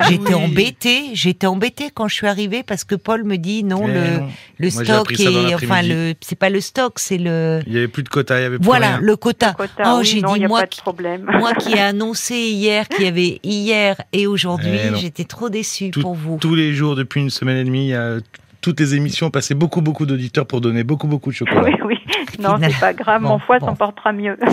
j'étais 0.08 0.34
Oui. 0.34 0.34
embêtée. 0.34 1.02
J'étais 1.14 1.46
embêtée 1.46 1.55
quand 1.94 2.08
je 2.08 2.14
suis 2.14 2.26
arrivée 2.26 2.62
parce 2.62 2.84
que 2.84 2.94
Paul 2.94 3.24
me 3.24 3.36
dit 3.36 3.64
non, 3.64 3.82
Eh 3.88 3.92
le, 3.92 4.00
non. 4.20 4.28
le 4.58 4.70
Moi, 4.72 4.84
stock 4.84 5.12
est, 5.20 5.54
enfin 5.54 5.82
le, 5.82 6.14
c'est 6.20 6.38
pas 6.38 6.50
le 6.50 6.60
stock, 6.60 6.98
c'est 6.98 7.18
le, 7.18 7.60
Il 7.66 7.72
y 7.74 7.78
avait 7.78 7.88
plus 7.88 8.02
de 8.02 8.08
quota, 8.08 8.38
il 8.38 8.42
y 8.42 8.46
avait 8.46 8.58
plus 8.58 8.64
voilà, 8.64 8.88
rien. 8.88 8.98
le 9.02 9.16
quota. 9.16 9.52
Quota, 9.54 9.82
oh, 9.86 9.98
oui, 10.00 10.04
j'ai 10.06 10.22
dit 10.22 10.46
moi, 10.46 10.66
qui- 10.66 10.80
moi 11.40 11.54
qui 11.54 11.72
ai 11.74 11.80
annoncé 11.80 12.34
hier 12.36 12.88
qu'il 12.88 13.04
y 13.04 13.08
avait 13.08 13.40
hier 13.42 13.96
et 14.12 14.26
aujourd'hui, 14.26 14.78
Eh 14.92 14.96
j'étais 14.96 15.24
trop 15.24 15.48
déçue 15.48 15.90
Tout- 15.90 16.00
pour 16.02 16.14
vous. 16.14 16.38
Tous 16.40 16.54
les 16.54 16.72
jours 16.72 16.94
depuis 16.96 17.20
une 17.20 17.30
semaine 17.30 17.56
et 17.58 17.64
demie, 17.64 17.86
il 17.86 17.90
y 17.90 17.94
a 17.94 18.16
toutes 18.60 18.80
les 18.80 18.94
émissions 18.96 19.30
passaient 19.30 19.54
beaucoup 19.54 19.80
beaucoup 19.80 20.06
d'auditeurs 20.06 20.46
pour 20.46 20.60
donner 20.60 20.82
beaucoup 20.82 21.06
beaucoup 21.06 21.30
de 21.30 21.36
chocolat. 21.36 21.62
oui, 21.64 21.74
oui. 21.84 21.96
Non, 22.40 22.56
c'est 22.60 22.80
pas 22.80 22.92
grave. 22.92 23.22
Bon, 23.22 23.28
mon 23.30 23.38
foie 23.38 23.58
bon. 23.60 23.66
s'en 23.66 23.76
portera 23.76 24.12
mieux. 24.12 24.36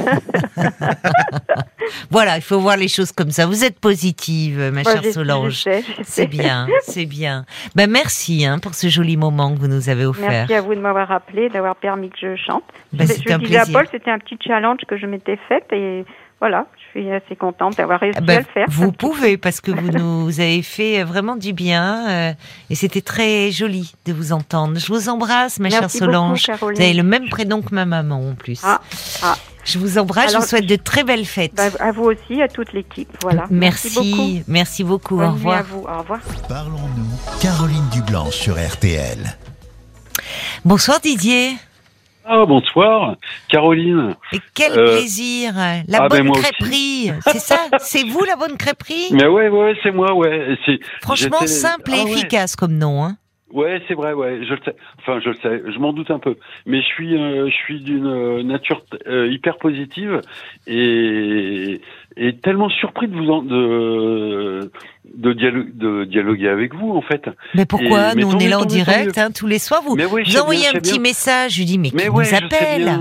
Voilà, 2.11 2.37
il 2.37 2.41
faut 2.41 2.59
voir 2.59 2.77
les 2.77 2.87
choses 2.87 3.11
comme 3.11 3.31
ça. 3.31 3.45
Vous 3.45 3.63
êtes 3.63 3.79
positive, 3.79 4.59
ma 4.73 4.81
Moi, 4.83 4.91
chère 4.91 5.03
je- 5.03 5.11
Solange. 5.11 5.63
je 5.65 5.71
je. 5.81 6.03
C'est 6.03 6.27
bien, 6.27 6.67
c'est 6.83 7.05
bien. 7.05 7.45
Ben 7.75 7.89
merci 7.89 8.45
hein, 8.45 8.59
pour 8.59 8.73
ce 8.75 8.87
joli 8.87 9.17
moment 9.17 9.53
que 9.53 9.59
vous 9.59 9.67
nous 9.67 9.89
avez 9.89 10.05
offert. 10.05 10.29
Merci 10.29 10.53
à 10.53 10.61
vous 10.61 10.75
de 10.75 10.79
m'avoir 10.79 11.11
appelé, 11.11 11.49
d'avoir 11.49 11.75
permis 11.75 12.09
que 12.09 12.17
je 12.21 12.35
chante. 12.35 12.63
Ben, 12.91 13.07
je 13.07 13.13
c'était 13.13 13.33
un 13.33 13.37
disais 13.39 13.57
à 13.57 13.61
plaisir. 13.63 13.79
Paul, 13.79 13.87
c'était 13.91 14.11
un 14.11 14.19
petit 14.19 14.37
challenge 14.45 14.79
que 14.87 14.97
je 14.97 15.05
m'étais 15.05 15.37
fait 15.47 15.63
et 15.71 16.05
voilà, 16.39 16.65
je 16.77 16.82
suis 16.99 17.11
assez 17.11 17.35
contente 17.35 17.77
d'avoir 17.77 17.99
réussi 17.99 18.17
Ah 18.19 18.21
ben, 18.21 18.37
à 18.37 18.39
le 18.39 18.45
faire. 18.45 18.65
Vous 18.69 18.91
pouvez 18.91 19.37
parce 19.37 19.61
que 19.61 19.71
vous 19.71 19.91
nous 19.97 20.39
avez 20.39 20.61
fait 20.61 21.03
vraiment 21.03 21.35
du 21.35 21.53
bien 21.53 22.09
euh, 22.09 22.33
et 22.69 22.75
c'était 22.75 23.01
très 23.01 23.51
joli 23.51 23.93
de 24.05 24.13
vous 24.13 24.31
entendre. 24.31 24.77
Je 24.79 24.87
vous 24.87 25.09
embrasse, 25.09 25.59
ma 25.59 25.69
chère 25.69 25.81
Merci 25.81 25.99
beaucoup, 25.99 26.11
Solange. 26.11 26.43
Caroline. 26.43 26.77
vous 26.77 26.83
avez 26.83 26.93
le 26.93 27.03
même 27.03 27.29
prénom 27.29 27.61
que 27.61 27.73
ma 27.73 27.85
maman 27.85 28.29
en 28.29 28.35
plus. 28.35 28.61
Ah, 28.63 28.81
ah. 29.23 29.35
Je 29.65 29.79
vous 29.79 29.97
embrasse. 29.97 30.25
je 30.25 30.29
Alors, 30.31 30.41
vous 30.41 30.47
souhaite 30.47 30.65
de 30.65 30.75
très 30.75 31.03
belles 31.03 31.25
fêtes. 31.25 31.53
Bah, 31.55 31.69
à 31.79 31.91
vous 31.91 32.03
aussi, 32.03 32.41
à 32.41 32.47
toute 32.47 32.73
l'équipe. 32.73 33.09
Voilà. 33.21 33.45
merci, 33.49 33.93
beaucoup. 34.11 34.43
merci 34.47 34.83
beaucoup. 34.83 35.15
Bonne 35.17 35.29
Au 35.29 35.31
revoir. 35.31 35.57
à 35.57 35.61
vous. 35.63 35.79
Au 35.87 35.99
revoir. 35.99 36.19
Parlons-nous. 36.49 37.39
Caroline 37.41 37.87
Dublanche 37.91 38.35
sur 38.35 38.55
RTL. 38.55 39.37
Bonsoir 40.65 40.99
Didier. 40.99 41.53
Ah, 42.25 42.45
bonsoir, 42.45 43.15
Caroline. 43.49 44.15
Et 44.31 44.39
quel 44.53 44.71
Euh, 44.77 44.97
plaisir. 44.97 45.53
La 45.87 46.03
ah, 46.03 46.07
ben, 46.09 46.19
bonne 46.19 46.29
aussi. 46.31 46.41
crêperie. 46.41 47.11
C'est 47.27 47.39
ça 47.39 47.57
C'est 47.79 48.03
vous 48.03 48.23
la 48.23 48.35
bonne 48.35 48.57
crêperie 48.57 49.09
Mais 49.11 49.27
ouais, 49.27 49.49
ouais, 49.49 49.73
c'est 49.83 49.91
moi, 49.91 50.13
ouais. 50.13 50.57
Franchement 51.01 51.45
simple 51.47 51.91
et 51.91 51.99
Ah 51.99 52.03
ouais. 52.05 52.11
efficace 52.11 52.55
comme 52.55 52.77
nom. 52.77 53.03
Hein. 53.03 53.17
Ouais, 53.53 53.81
c'est 53.87 53.93
vrai, 53.93 54.13
ouais, 54.13 54.39
je 54.43 54.53
le 54.55 54.59
sais. 54.65 54.75
Enfin, 54.99 55.19
je 55.23 55.29
le 55.29 55.35
sais, 55.35 55.61
je 55.71 55.77
m'en 55.79 55.93
doute 55.93 56.09
un 56.11 56.17
peu. 56.19 56.35
Mais 56.65 56.81
je 56.81 56.85
suis, 56.87 57.15
euh, 57.15 57.47
je 57.47 57.53
suis 57.53 57.79
d'une 57.81 58.07
euh, 58.07 58.41
nature 58.43 58.81
euh, 59.07 59.27
hyper 59.31 59.57
positive 59.57 60.21
et, 60.67 61.79
et 62.17 62.35
tellement 62.37 62.69
surpris 62.69 63.07
de 63.07 63.15
vous 63.15 63.29
en, 63.29 63.43
de 63.43 64.69
de, 65.15 65.33
de 65.33 66.05
dialoguer 66.05 66.47
avec 66.49 66.73
vous 66.73 66.91
en 66.91 67.01
fait. 67.01 67.29
Mais 67.53 67.65
pourquoi 67.65 68.13
Et- 68.13 68.15
Nous 68.15 68.27
on 68.29 68.31
tant 68.31 68.39
est 68.39 68.47
là 68.49 68.59
en 68.59 68.65
direct 68.65 69.17
hein, 69.17 69.29
tous 69.31 69.47
les 69.47 69.59
soirs. 69.59 69.81
Vous, 69.83 69.95
Mais 69.95 70.05
ouais, 70.05 70.23
vous 70.23 70.37
envoyez 70.37 70.61
bien, 70.61 70.71
un 70.71 70.79
petit 70.79 70.93
bien. 70.93 71.01
message. 71.01 71.53
Je 71.53 71.63
dis 71.63 71.77
mais 71.77 71.89
qui 71.89 71.95
Mais 71.95 72.07
nous 72.07 72.13
ouais, 72.15 72.25
sais 72.25 72.37
appelle. 72.43 72.91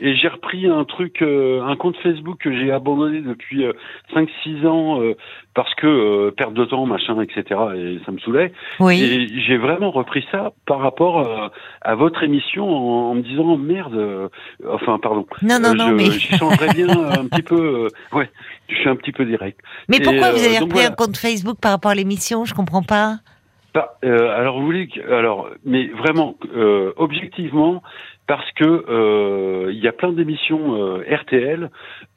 Et 0.00 0.16
j'ai 0.16 0.28
repris 0.28 0.66
un 0.66 0.84
truc, 0.84 1.20
euh, 1.22 1.62
un 1.62 1.76
compte 1.76 1.96
Facebook 1.98 2.38
que 2.38 2.52
j'ai 2.52 2.72
abandonné 2.72 3.20
depuis 3.20 3.66
euh, 3.66 3.72
5-6 4.14 4.66
ans 4.66 5.02
euh, 5.02 5.14
parce 5.54 5.74
que 5.74 5.86
euh, 5.86 6.30
perte 6.30 6.54
de 6.54 6.64
temps, 6.64 6.86
machin, 6.86 7.20
etc. 7.20 7.60
Et 7.76 8.00
ça 8.06 8.12
me 8.12 8.18
saoulait. 8.18 8.52
Oui. 8.78 9.02
Et 9.02 9.42
j'ai 9.46 9.58
vraiment 9.58 9.90
repris 9.90 10.24
ça 10.32 10.52
par 10.66 10.80
rapport 10.80 11.50
à 11.82 11.94
votre 11.94 12.22
émission 12.22 12.68
en, 12.68 13.10
en 13.10 13.14
me 13.14 13.22
disant 13.22 13.56
merde. 13.56 14.30
enfin, 14.68 14.98
pardon. 14.98 15.26
Non 15.42 15.58
non 15.60 15.74
non 15.74 15.88
je, 15.88 15.94
mais 15.94 16.10
changerais 16.10 16.72
bien 16.74 16.88
un 16.88 17.26
petit 17.26 17.42
peu. 17.42 17.88
ouais, 18.12 18.30
je 18.68 18.76
suis 18.76 18.88
un 18.88 18.96
petit 18.96 19.12
peu 19.12 19.24
direct. 19.24 19.60
mais 19.88 19.98
et, 19.98 20.02
pourquoi 20.02 20.32
vous 20.32 20.44
avez 20.44 20.58
repris 20.58 20.84
un 20.84 20.92
compte 20.92 21.16
Facebook 21.16 21.58
par 21.60 21.72
rapport 21.72 21.90
à 21.90 21.94
l'émission? 21.94 22.44
Je 22.44 22.54
comprends 22.54 22.82
pas. 22.82 23.18
Euh, 24.04 24.36
alors 24.36 24.58
vous 24.58 24.64
voulez 24.64 24.88
que, 24.88 25.00
alors 25.12 25.48
mais 25.64 25.88
vraiment 25.88 26.36
euh, 26.54 26.92
objectivement 26.96 27.82
parce 28.30 28.48
que 28.52 28.64
euh, 28.64 29.72
il 29.72 29.82
y 29.82 29.88
a 29.88 29.92
plein 29.92 30.12
d'émissions 30.12 30.76
euh, 30.76 31.02
RTL 31.22 31.68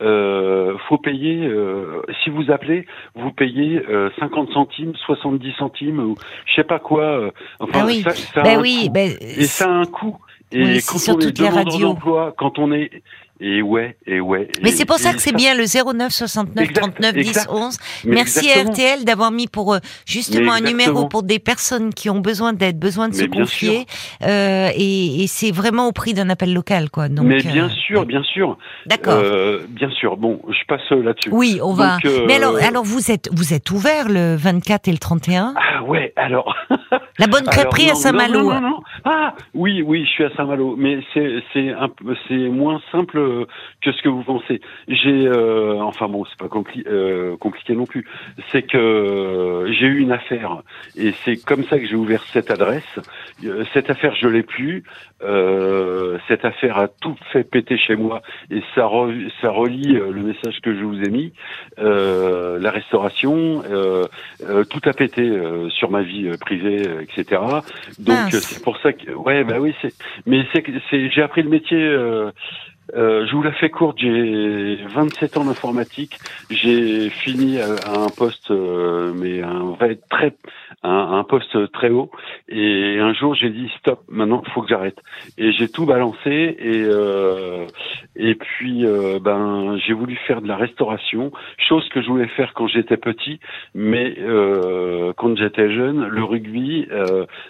euh, 0.03 0.77
faut 0.87 0.99
payer 0.99 1.43
euh, 1.47 2.03
si 2.23 2.29
vous 2.29 2.51
appelez 2.51 2.85
vous 3.15 3.31
payez 3.31 3.81
euh, 3.89 4.11
50 4.19 4.51
centimes 4.51 4.93
70 5.07 5.53
centimes 5.57 5.99
ou 5.99 6.15
je 6.45 6.53
sais 6.53 6.63
pas 6.63 6.77
quoi 6.77 7.01
euh, 7.03 7.31
enfin 7.59 7.79
Ah 7.81 7.85
oui. 7.87 8.01
ça, 8.03 8.11
ça 8.13 8.41
a 8.41 8.43
Ben 8.43 8.59
un 8.59 8.61
oui, 8.61 8.83
coût. 8.85 8.93
ben, 8.93 9.09
et 9.21 9.43
ça 9.45 9.65
a 9.65 9.73
un 9.73 9.85
coût 9.85 10.17
et 10.51 10.63
Oui, 10.63 10.79
quand 10.87 11.15
on 11.15 11.19
est 11.19 11.35
demandeur 11.35 11.65
radios. 11.65 11.79
d'emploi 11.87 12.35
quand 12.37 12.59
on 12.59 12.71
est 12.71 12.91
et 13.39 13.61
ouais 13.61 13.97
et 14.05 14.19
ouais 14.19 14.47
Mais 14.61 14.71
c'est 14.71 14.85
pour 14.85 14.97
ça 14.97 15.13
que 15.13 15.19
c'est 15.21 15.35
bien 15.35 15.55
le 15.55 15.63
09 15.65 16.11
69 16.11 16.63
Exact, 16.63 16.81
39 16.81 17.13
10 17.13 17.19
exact. 17.19 17.49
11. 17.51 17.77
mais 18.05 18.15
Merci 18.15 18.39
exactement. 18.49 18.69
à 18.69 18.73
RTL 18.73 19.05
d'avoir 19.05 19.31
mis 19.31 19.47
pour 19.47 19.73
euh, 19.73 19.79
justement 20.05 20.53
un 20.53 20.61
numéro 20.61 21.07
pour 21.07 21.23
des 21.23 21.39
personnes 21.39 21.93
qui 21.93 22.09
ont 22.09 22.19
besoin 22.19 22.53
d'aide, 22.53 22.79
besoin 22.79 23.09
de 23.09 23.15
se 23.15 23.23
Mais 23.23 23.27
confier, 23.29 23.85
euh, 24.23 24.69
et, 24.75 25.23
et 25.23 25.27
c'est 25.27 25.51
vraiment 25.51 25.87
au 25.87 25.91
prix 25.91 26.13
d'un 26.13 26.29
appel 26.29 26.53
local, 26.53 26.89
quoi. 26.89 27.09
Donc, 27.09 27.25
mais 27.25 27.41
bien 27.41 27.65
euh, 27.65 27.69
sûr 27.69 28.05
bien 28.05 28.23
sûr 28.23 28.57
D'accord. 28.85 29.13
euh, 29.21 29.61
bien 29.69 29.89
sûr 29.91 30.17
bon 30.17 30.39
je 30.49 30.65
passe 30.67 30.89
là-dessus 30.91 31.29
oui, 31.31 31.59
on 31.63 31.73
va. 31.73 31.93
Donc, 31.95 32.05
euh, 32.05 32.25
Mais 32.27 32.35
alors, 32.35 32.55
alors 32.57 32.83
vous 32.83 33.11
êtes 33.11 33.29
vous 33.31 33.53
êtes 33.53 33.71
ouvert 33.71 34.07
le 34.09 34.35
24 34.35 34.87
et 34.87 34.91
le 34.91 34.97
31 34.97 35.53
Ah 35.57 35.83
ouais, 35.83 36.13
alors. 36.15 36.55
La 37.19 37.27
bonne 37.27 37.43
crêperie 37.43 37.83
alors, 37.83 37.97
à 37.97 37.99
Saint-Malo. 37.99 38.41
Non, 38.43 38.61
non. 38.61 38.79
Ah 39.05 39.35
oui, 39.53 39.83
oui, 39.85 40.03
je 40.05 40.09
suis 40.09 40.23
à 40.23 40.31
Saint-Malo, 40.35 40.75
mais 40.77 40.99
c'est 41.13 41.43
c'est 41.53 41.69
un 41.71 41.87
peu- 41.89 42.15
c'est 42.27 42.49
moins 42.49 42.81
simple 42.91 43.19
euh, 43.19 43.45
que 43.83 43.91
ce 43.91 44.01
que 44.01 44.09
vous 44.09 44.23
pensez. 44.23 44.61
J'ai 44.87 45.27
euh, 45.27 45.79
enfin 45.81 46.07
bon, 46.07 46.25
c'est 46.25 46.37
pas 46.39 46.47
compli- 46.47 46.87
euh, 46.87 47.37
compliqué 47.37 47.75
non 47.75 47.85
plus. 47.85 48.05
C'est 48.51 48.63
que 48.63 48.77
euh, 48.77 49.71
j'ai 49.73 49.85
eu 49.85 49.99
une 49.99 50.11
affaire 50.11 50.63
et 50.95 51.13
c'est 51.23 51.37
comme 51.37 51.63
ça 51.65 51.77
que 51.79 51.85
j'ai 51.85 51.95
ouvert 51.95 52.23
cette 52.33 52.49
adresse. 52.49 52.99
Euh, 53.45 53.63
Cette 53.73 53.89
affaire, 53.91 54.15
je 54.15 54.27
l'ai 54.27 54.43
plus. 54.43 54.83
Euh, 55.23 56.17
cette 56.27 56.45
affaire 56.45 56.77
a 56.77 56.87
tout 56.87 57.15
fait 57.31 57.43
péter 57.43 57.77
chez 57.77 57.95
moi 57.95 58.21
et 58.51 58.61
ça 58.75 58.81
re- 58.87 59.29
ça 59.41 59.51
relie 59.51 59.93
le 59.93 60.21
message 60.21 60.59
que 60.61 60.73
je 60.75 60.83
vous 60.83 61.01
ai 61.03 61.09
mis. 61.09 61.31
Euh, 61.79 62.57
la 62.59 62.71
restauration. 62.71 63.61
Tout 64.69 64.81
a 64.85 64.93
pété 64.93 65.31
sur 65.69 65.89
ma 65.91 66.01
vie 66.01 66.29
privée, 66.39 66.81
etc. 67.03 67.41
Donc 67.99 68.33
euh, 68.33 68.39
c'est 68.49 68.61
pour 68.63 68.77
ça 68.79 68.93
que 68.93 69.11
ouais 69.11 69.43
bah 69.43 69.59
oui 69.59 69.73
c'est 69.81 69.93
mais 70.25 70.45
c'est 70.51 70.61
que- 70.61 70.71
c'est 70.89 71.09
j'ai 71.11 71.21
appris 71.21 71.43
le 71.43 71.49
métier. 71.49 71.77
Euh, 71.81 72.31
euh, 72.95 73.25
je 73.25 73.33
vous 73.35 73.41
la 73.43 73.53
fais 73.53 73.69
courte, 73.69 73.97
j'ai 73.97 74.75
27 74.93 75.37
ans 75.37 75.45
d'informatique, 75.45 76.19
j'ai 76.49 77.09
fini 77.09 77.57
à, 77.59 77.75
à 77.85 77.97
un 77.97 78.09
poste 78.09 78.51
euh, 78.51 79.13
mais 79.15 79.41
un 79.41 79.71
vrai 79.79 79.97
très 80.09 80.33
un, 80.83 81.19
un 81.19 81.23
poste 81.23 81.71
très 81.71 81.89
haut 81.89 82.11
et 82.49 82.99
un 82.99 83.13
jour 83.13 83.35
j'ai 83.35 83.49
dit 83.49 83.69
stop, 83.79 84.01
maintenant 84.09 84.43
faut 84.53 84.61
que 84.61 84.69
j'arrête 84.69 84.99
et 85.37 85.51
j'ai 85.53 85.69
tout 85.69 85.85
balancé 85.85 86.55
et 86.59 86.83
euh, 86.83 87.65
et 88.15 88.35
puis 88.35 88.85
euh, 88.85 89.19
ben 89.19 89.77
j'ai 89.85 89.93
voulu 89.93 90.15
faire 90.27 90.41
de 90.41 90.47
la 90.47 90.57
restauration, 90.57 91.31
chose 91.57 91.87
que 91.89 92.01
je 92.01 92.07
voulais 92.07 92.27
faire 92.27 92.53
quand 92.53 92.67
j'étais 92.67 92.97
petit 92.97 93.39
mais 93.73 94.15
euh, 94.19 95.13
quand 95.17 95.35
j'étais 95.37 95.73
jeune, 95.73 96.07
le 96.07 96.23
rugby 96.23 96.87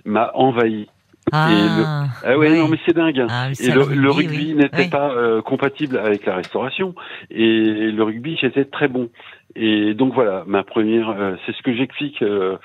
m'a 0.06 0.32
envahi. 0.34 0.88
Ah, 1.32 2.06
Ah 2.24 2.38
ouais, 2.38 2.50
ouais. 2.50 2.58
non 2.58 2.68
mais 2.68 2.78
c'est 2.86 2.94
dingue. 2.96 3.26
Ah, 3.30 3.50
Et 3.60 3.72
le, 3.72 3.86
le 3.96 4.12
rugby 4.12 4.48
oui. 4.50 4.54
n'était 4.56 4.78
Oui. 4.84 4.90
pas 4.90 5.12
euh, 5.12 5.42
compatible 5.42 5.98
avec 5.98 6.26
la 6.26 6.36
restauration. 6.36 6.94
Et 7.32 7.92
le 7.92 8.04
rugby, 8.04 8.38
j'étais 8.40 8.66
très 8.66 8.88
bon. 8.88 9.10
Et 9.56 9.94
donc 9.94 10.14
voilà, 10.14 10.44
ma 10.48 10.64
première, 10.64 11.10
euh, 11.12 11.36
c'est 11.46 11.56
ce 11.56 11.62
que 11.62 11.74
j'explique. 11.76 12.22
Euh, 12.24 12.58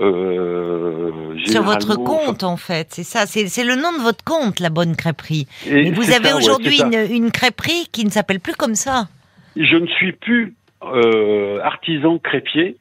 euh, 0.00 1.10
Sur 1.46 1.62
votre 1.62 1.96
compte, 1.96 2.42
en 2.44 2.56
fait, 2.56 2.88
c'est 2.90 3.02
ça. 3.02 3.26
C'est 3.26 3.64
le 3.64 3.74
nom 3.76 3.92
de 3.96 4.02
votre 4.02 4.22
compte, 4.24 4.60
la 4.60 4.70
bonne 4.70 4.94
crêperie. 4.96 5.46
et 5.66 5.84
Mais 5.84 5.90
vous 5.90 6.12
avez 6.12 6.28
ouais, 6.28 6.34
aujourd'hui 6.34 6.80
une, 6.80 6.94
une 7.24 7.30
crêperie 7.30 7.88
qui 7.92 8.04
ne 8.04 8.10
s'appelle 8.10 8.40
plus 8.40 8.54
comme 8.54 8.74
ça. 8.74 9.08
Je 9.56 9.76
ne 9.76 9.86
suis 9.86 10.12
plus 10.12 10.54
euh, 10.82 11.60
artisan 11.62 12.18
crêpier. 12.18 12.76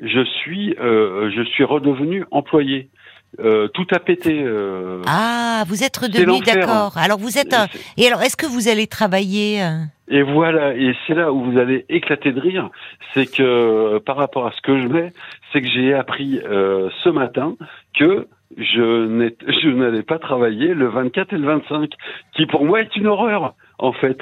Je 0.00 0.22
suis, 0.24 0.74
euh, 0.80 1.30
je 1.34 1.42
suis 1.42 1.64
redevenu 1.64 2.24
employé. 2.30 2.88
Euh, 3.40 3.68
tout 3.68 3.86
a 3.92 3.98
pété. 3.98 4.42
euh, 4.42 5.02
Ah, 5.06 5.64
vous 5.68 5.84
êtes 5.84 5.96
redevenu 5.96 6.40
d'accord. 6.40 6.96
Alors 6.96 7.18
vous 7.18 7.38
êtes 7.38 7.52
un... 7.54 7.66
Et 7.96 8.06
alors, 8.06 8.22
est-ce 8.22 8.36
que 8.36 8.46
vous 8.46 8.68
allez 8.68 8.86
travailler 8.86 9.62
euh, 9.62 9.78
Et 10.08 10.22
voilà, 10.22 10.74
et 10.74 10.94
c'est 11.06 11.14
là 11.14 11.32
où 11.32 11.44
vous 11.50 11.58
allez 11.58 11.84
éclater 11.88 12.32
de 12.32 12.40
rire, 12.40 12.70
c'est 13.14 13.26
que 13.30 13.98
par 13.98 14.16
rapport 14.16 14.46
à 14.46 14.52
ce 14.52 14.60
que 14.62 14.80
je 14.80 14.86
mets, 14.88 15.12
c'est 15.52 15.60
que 15.60 15.68
j'ai 15.68 15.92
appris 15.94 16.40
euh, 16.44 16.88
ce 17.04 17.10
matin 17.10 17.54
que 17.98 18.26
je 18.56 19.06
n'ai- 19.06 19.36
je 19.46 19.68
n'allais 19.68 20.02
pas 20.02 20.18
travailler 20.18 20.72
le 20.74 20.88
24 20.88 21.32
et 21.34 21.38
le 21.38 21.46
25, 21.46 21.90
qui 22.34 22.46
pour 22.46 22.64
moi 22.64 22.80
est 22.80 22.96
une 22.96 23.06
horreur, 23.06 23.54
en 23.78 23.92
fait. 23.92 24.18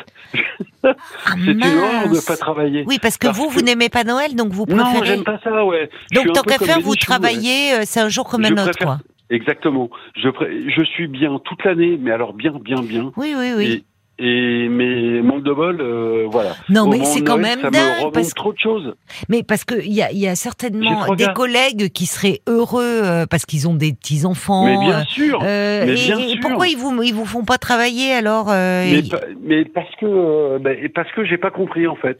ah, 0.84 0.94
C'est 1.44 1.50
une 1.52 1.64
horreur 1.64 2.08
de 2.10 2.24
pas 2.26 2.36
travailler. 2.36 2.84
Oui, 2.86 2.98
parce 3.00 3.16
que 3.18 3.26
Parce 3.28 3.38
vous, 3.38 3.48
vous 3.48 3.60
n'aimez 3.62 3.88
pas 3.88 4.04
Noël, 4.04 4.34
donc 4.34 4.52
vous 4.52 4.64
Non, 4.68 4.84
préférez. 4.84 5.06
j'aime 5.06 5.24
pas 5.24 5.40
ça, 5.42 5.64
ouais. 5.64 5.90
Donc 6.12 6.32
tant 6.32 6.42
qu'à 6.42 6.58
faire, 6.58 6.80
vous 6.80 6.94
travaillez, 6.96 7.72
euh, 7.74 7.80
c'est 7.84 8.00
un 8.00 8.08
jour 8.08 8.28
comme 8.28 8.44
un 8.44 8.52
autre, 8.52 8.62
préfère- 8.70 8.86
quoi. 8.86 8.98
Exactement. 9.30 9.90
Je, 10.14 10.28
pré- 10.28 10.64
je 10.68 10.84
suis 10.84 11.08
bien 11.08 11.38
toute 11.44 11.64
l'année, 11.64 11.98
mais 12.00 12.12
alors 12.12 12.32
bien, 12.32 12.52
bien, 12.60 12.80
bien. 12.82 13.10
Oui, 13.16 13.34
oui, 13.36 13.52
oui. 13.56 13.64
Et, 13.66 13.84
et 14.18 14.68
mais 14.70 15.20
manque 15.22 15.42
de 15.42 15.52
bol, 15.52 15.80
euh, 15.80 16.26
voilà. 16.30 16.54
Non, 16.70 16.82
Au 16.82 16.86
mais 16.88 17.04
c'est 17.04 17.22
quand 17.22 17.36
même 17.38 17.60
ça 17.60 17.66
me 17.68 17.72
dingue, 17.72 17.98
remonte 17.98 18.14
parce 18.14 18.28
que- 18.30 18.34
trop 18.34 18.52
de 18.52 18.58
choses. 18.58 18.94
Mais 19.28 19.42
parce 19.42 19.64
que 19.64 19.74
il 19.74 19.92
y 19.92 20.02
a, 20.02 20.10
y 20.12 20.26
a 20.26 20.34
certainement 20.34 21.14
des 21.14 21.26
collègues 21.34 21.90
qui 21.92 22.06
seraient 22.06 22.40
heureux 22.46 22.82
euh, 23.04 23.26
parce 23.28 23.44
qu'ils 23.44 23.68
ont 23.68 23.74
des 23.74 23.92
petits 23.92 24.24
enfants. 24.24 24.64
Mais 24.64 24.78
bien 24.78 25.04
sûr. 25.04 25.40
Euh, 25.42 25.84
mais 25.86 25.92
et, 25.92 25.94
bien 26.06 26.18
et 26.18 26.28
sûr. 26.28 26.40
pourquoi 26.40 26.66
ils 26.68 26.76
vous 26.78 27.02
ils 27.02 27.14
vous 27.14 27.26
font 27.26 27.44
pas 27.44 27.58
travailler 27.58 28.12
alors 28.12 28.46
euh, 28.50 28.84
Mais, 28.90 28.98
et- 29.00 29.08
pa- 29.08 29.20
mais 29.42 29.64
parce 29.66 29.94
que 30.00 30.06
euh, 30.06 30.58
ben, 30.60 30.76
et 30.82 30.88
parce 30.88 31.10
que 31.12 31.24
j'ai 31.24 31.38
pas 31.38 31.50
compris 31.50 31.86
en 31.86 31.96
fait. 31.96 32.18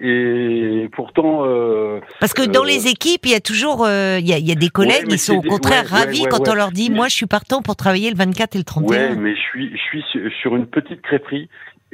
Et 0.00 0.88
pourtant. 0.94 1.44
euh, 1.44 2.00
Parce 2.20 2.32
que 2.34 2.42
dans 2.46 2.62
euh, 2.62 2.66
les 2.66 2.88
équipes, 2.88 3.24
il 3.26 3.32
y 3.32 3.34
a 3.34 3.40
toujours 3.40 3.84
euh, 3.86 4.18
il 4.20 4.28
y, 4.28 4.32
a, 4.32 4.38
y 4.38 4.52
a 4.52 4.54
des 4.54 4.68
collègues 4.68 5.06
qui 5.08 5.18
sont 5.18 5.36
au 5.36 5.42
contraire 5.42 5.84
ouais, 5.92 5.98
ravis 6.00 6.22
ouais, 6.22 6.28
quand 6.28 6.48
on 6.48 6.54
leur 6.54 6.70
dit 6.72 6.90
moi 6.90 7.08
je 7.08 7.14
suis 7.14 7.26
partant 7.26 7.62
pour 7.62 7.74
travailler 7.76 8.10
le 8.10 8.16
24 8.16 8.54
et 8.54 8.58
le 8.58 8.64
31. 8.64 8.88
ouais, 9.10 9.16
mais 9.16 9.34
je 9.34 9.40
suis 9.40 9.70
je 9.72 9.82
suis 9.82 10.04
sur- 10.12 10.30
sur 10.40 10.56
une 10.56 10.66
petite 10.66 11.02
crêperie 11.02 11.37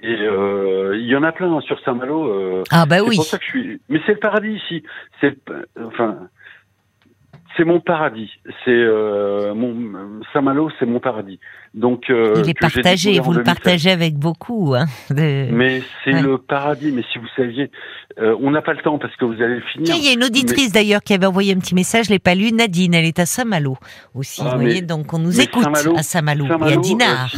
et 0.03 0.17
euh, 0.21 0.97
il 0.99 1.07
y 1.07 1.17
en 1.17 1.23
a 1.23 1.33
plein 1.33 1.53
hein, 1.55 1.61
sur 1.61 1.79
Saint-Malo. 1.85 2.29
euh, 2.29 2.63
Ah 2.71 2.85
bah 2.87 2.97
oui. 3.07 3.17
pour 3.17 3.25
ça 3.25 3.39
que 3.39 3.45
je 3.45 3.51
suis. 3.51 3.81
Mais 3.89 4.01
c'est 4.07 4.13
le 4.15 4.19
paradis 4.19 4.53
ici. 4.65 4.83
C'est 5.21 5.37
enfin. 5.83 6.19
c'est 7.57 7.65
mon 7.65 7.79
paradis. 7.81 8.31
C'est 8.65 8.71
euh, 8.73 9.55
mon 9.55 10.21
Saint-Malo, 10.33 10.71
c'est 10.79 10.87
mon 10.87 10.99
paradis. 10.99 11.39
Donc 11.75 12.07
Il 12.09 12.49
est 12.51 12.59
partagé, 12.59 13.19
vous 13.21 13.33
le 13.33 13.39
2016. 13.43 13.45
partagez 13.45 13.91
avec 13.93 14.15
beaucoup. 14.17 14.75
Hein, 14.75 14.87
de- 15.11 15.49
Mais 15.53 15.83
c'est 16.05 16.13
Ouais. 16.15 16.23
le 16.23 16.39
paradis. 16.39 16.91
Mais 16.91 17.05
si 17.13 17.19
vous 17.19 17.29
saviez, 17.37 17.71
on 18.19 18.51
n'a 18.51 18.63
pas 18.63 18.73
le 18.75 18.83
temps 18.83 18.99
parce 18.99 19.15
que 19.17 19.25
vous 19.25 19.41
allez 19.41 19.57
le 19.57 19.63
finir. 19.73 19.95
Il 19.97 20.05
y 20.05 20.09
a 20.09 20.13
une 20.13 20.25
auditrice 20.25 20.73
d'ailleurs 20.73 21.03
qui 21.03 21.15
avait 21.15 21.27
envoyé 21.27 21.53
un 21.55 21.59
petit 21.59 21.75
message, 21.77 22.07
je 22.07 22.11
l'ai 22.11 22.19
pas 22.19 22.35
lu, 22.35 22.51
Nadine, 22.53 22.95
elle 22.95 23.05
est 23.07 23.19
à 23.21 23.27
Saint-Malo 23.27 23.77
aussi, 24.15 24.43
Ah, 24.45 24.51
vous 24.51 24.59
mais- 24.59 24.65
voyez, 24.65 24.83
donc 24.83 25.13
on 25.15 25.19
nous 25.19 25.41
écoute 25.41 25.67
à 25.97 26.03
Saint-Malo 26.03 26.47
et 26.67 26.73
à 26.73 26.77
Dinard. 26.77 27.33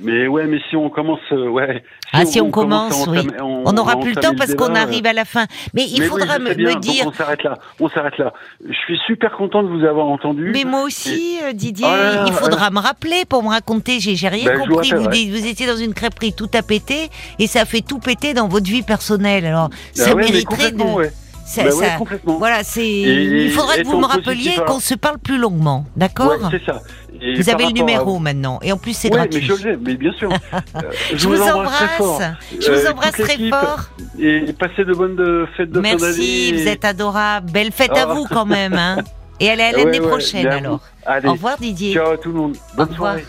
Euh, 0.00 0.04
Mais 0.04 0.26
ouais, 0.26 0.46
mais 0.46 0.58
si 0.68 0.76
on 0.76 0.88
commence, 0.90 1.20
euh, 1.32 1.48
ouais. 1.48 1.82
Ah, 2.12 2.24
si 2.24 2.40
on 2.40 2.50
commence, 2.50 3.06
à 3.06 3.10
oui. 3.10 3.26
On 3.40 3.72
n'aura 3.72 3.96
plus 4.00 4.10
le 4.14 4.20
temps 4.20 4.34
parce 4.36 4.54
qu'on 4.54 4.68
débat, 4.68 4.80
arrive 4.80 5.06
à 5.06 5.12
la 5.12 5.24
fin. 5.24 5.44
Mais 5.74 5.84
il 5.86 6.00
mais 6.00 6.06
faudra 6.06 6.36
oui, 6.38 6.42
me, 6.42 6.48
sais 6.48 6.54
bien, 6.56 6.68
me 6.68 6.72
donc 6.74 6.82
dire, 6.82 7.04
On 7.06 7.12
s'arrête 7.12 7.42
là. 7.44 7.58
On 7.78 7.88
s'arrête 7.88 8.18
là. 8.18 8.32
Je 8.68 8.74
suis 8.86 8.98
super 9.06 9.32
content 9.36 9.62
de 9.62 9.68
vous 9.68 9.84
avoir 9.84 10.06
entendu. 10.08 10.50
mais 10.52 10.64
moi 10.64 10.82
aussi, 10.82 11.38
euh, 11.44 11.52
Didier, 11.52 11.86
là 11.86 12.12
là, 12.14 12.24
il 12.26 12.32
faudra 12.32 12.70
me 12.70 12.78
rappeler 12.80 13.24
pour 13.28 13.42
me 13.44 13.48
raconter. 13.48 14.00
J'ai 14.00 14.28
rien 14.28 14.44
Ben, 14.44 14.58
compris. 14.58 14.92
Vous, 14.92 15.06
dites- 15.08 15.30
vous 15.30 15.46
étiez 15.46 15.66
dans 15.66 15.76
une 15.76 15.94
crêperie, 15.94 16.32
tout 16.32 16.48
a 16.54 16.62
pété 16.62 17.10
et 17.38 17.46
ça 17.46 17.60
a 17.60 17.64
fait 17.64 17.80
tout 17.82 17.98
péter 17.98 18.34
dans 18.34 18.48
votre 18.48 18.66
vie 18.66 18.82
personnelle. 18.82 19.44
Alors, 19.46 19.68
ça 19.92 20.06
Ah 20.10 20.14
ouais, 20.16 20.22
mais 20.24 20.30
mériterait 20.32 20.72
de. 20.72 20.82
ouais. 20.82 21.12
Ça- 21.50 21.64
ouais, 21.64 21.70
ça- 21.70 21.96
complètement. 21.98 22.38
voilà, 22.38 22.62
c'est. 22.64 22.86
Il 22.88 23.50
faudrait 23.52 23.82
que 23.82 23.86
vous 23.88 23.98
me 23.98 24.06
rappeliez 24.06 24.54
qu'on 24.66 24.80
se 24.80 24.94
parle 24.94 25.18
plus 25.18 25.38
longuement, 25.38 25.84
d'accord 25.96 26.30
Ouais, 26.30 26.36
c'est 26.50 26.64
ça. 26.64 26.80
Et 27.22 27.34
Vous 27.34 27.50
avez 27.50 27.64
le 27.64 27.68
rapport 27.68 27.68
à- 27.68 27.72
numéro 27.72 28.18
maintenant 28.18 28.58
et 28.62 28.72
en 28.72 28.78
plus 28.78 28.94
c'est 28.96 29.08
Ouais, 29.10 29.16
gratuit. 29.18 29.46
mais 29.46 29.56
je 29.72 29.76
mais 29.84 29.94
bien 29.94 30.12
sûr. 30.12 30.30
Euh, 30.76 30.80
Je 31.14 31.28
vous 31.28 31.42
embrasse 31.42 31.76
très 31.76 31.86
fort. 31.98 32.14
embrasse. 32.14 32.32
Je 32.60 32.70
Euh, 32.70 32.74
vous 32.74 32.80
toute 32.80 32.90
embrasse 32.92 33.12
très 33.12 33.48
fort. 33.50 33.80
Et 34.18 34.52
passez 34.54 34.84
de 34.86 34.94
bonnes 34.94 35.20
euh, 35.20 35.46
fêtes 35.56 35.70
de 35.70 35.74
fin 35.82 35.82
d'année. 35.82 35.96
Merci, 36.00 36.52
vous 36.54 36.66
êtes 36.68 36.84
adorable. 36.86 37.50
Belle 37.50 37.72
fête 37.72 37.94
à 37.96 38.06
Oh. 38.08 38.14
vous 38.14 38.24
quand 38.26 38.46
même. 38.46 38.72
Hein. 38.72 38.96
Et 39.38 39.50
allez 39.50 39.62
à 39.64 39.70
Ouais, 39.72 39.84
l'année 39.84 40.00
ouais, 40.00 40.08
prochaine 40.08 40.46
alors. 40.46 40.80
Allez, 41.04 41.28
Au 41.28 41.32
revoir 41.32 41.58
Didier. 41.58 41.92
ciao 41.92 42.12
à 42.12 42.16
tout 42.16 42.30
le 42.30 42.34
monde. 42.36 42.56
Bonne 42.76 42.88
Au 42.88 42.92
revoir. 42.92 43.12
soirée. 43.14 43.26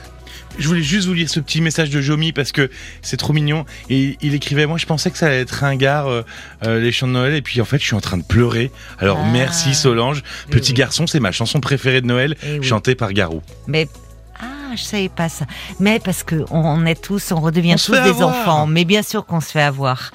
Je 0.60 0.68
voulais 0.68 0.84
juste 0.84 1.08
vous 1.08 1.14
lire 1.14 1.30
ce 1.30 1.40
petit 1.40 1.62
message 1.62 1.90
de 1.90 2.02
Jomi 2.02 2.34
parce 2.34 2.52
que 2.52 2.70
c'est 3.02 3.18
trop 3.18 3.34
mignon. 3.34 3.66
Et 3.90 4.18
il 4.22 4.34
écrivait 4.36 4.66
Moi, 4.66 4.78
je 4.78 4.86
pensais 4.86 5.10
que 5.10 5.18
ça 5.18 5.28
allait 5.28 5.42
être 5.42 5.52
ringard, 5.52 6.08
euh, 6.08 6.22
euh, 6.66 6.80
les 6.80 6.92
chants 6.92 7.08
de 7.08 7.14
Noël. 7.14 7.34
Et 7.34 7.42
puis, 7.42 7.60
en 7.62 7.66
fait, 7.66 7.80
je 7.80 7.86
suis 7.86 7.96
en 7.96 8.02
train 8.02 8.18
de 8.18 8.24
pleurer. 8.24 8.72
Alors, 9.00 9.20
Ah. 9.22 9.30
merci 9.32 9.74
Solange. 9.74 10.24
Eh 10.48 10.52
Petit 10.52 10.72
oui. 10.72 10.78
garçon, 10.78 11.08
c'est 11.08 11.20
ma 11.20 11.32
chanson 11.32 11.60
préférée 11.60 12.02
de 12.02 12.08
Noël, 12.08 12.36
Eh 12.44 12.60
oui. 12.60 12.66
chantée 12.66 12.96
par 12.96 13.12
Garou. 13.14 13.42
Mais 13.68 13.88
ah, 14.40 14.76
je 14.76 14.82
savais 14.84 15.10
pas 15.10 15.30
ça. 15.30 15.46
Mais 15.80 16.00
parce 16.00 16.24
que 16.24 16.46
on 16.52 16.86
est 16.86 17.02
tous, 17.02 17.32
on 17.32 17.40
redevient 17.40 17.74
On 17.74 17.78
tous 17.78 17.92
des 17.94 17.98
avoir. 17.98 18.30
enfants. 18.30 18.68
Mais 18.68 18.86
bien 18.86 19.02
sûr 19.04 19.26
qu'on 19.26 19.42
se 19.42 19.52
fait 19.52 19.62
avoir. 19.62 20.12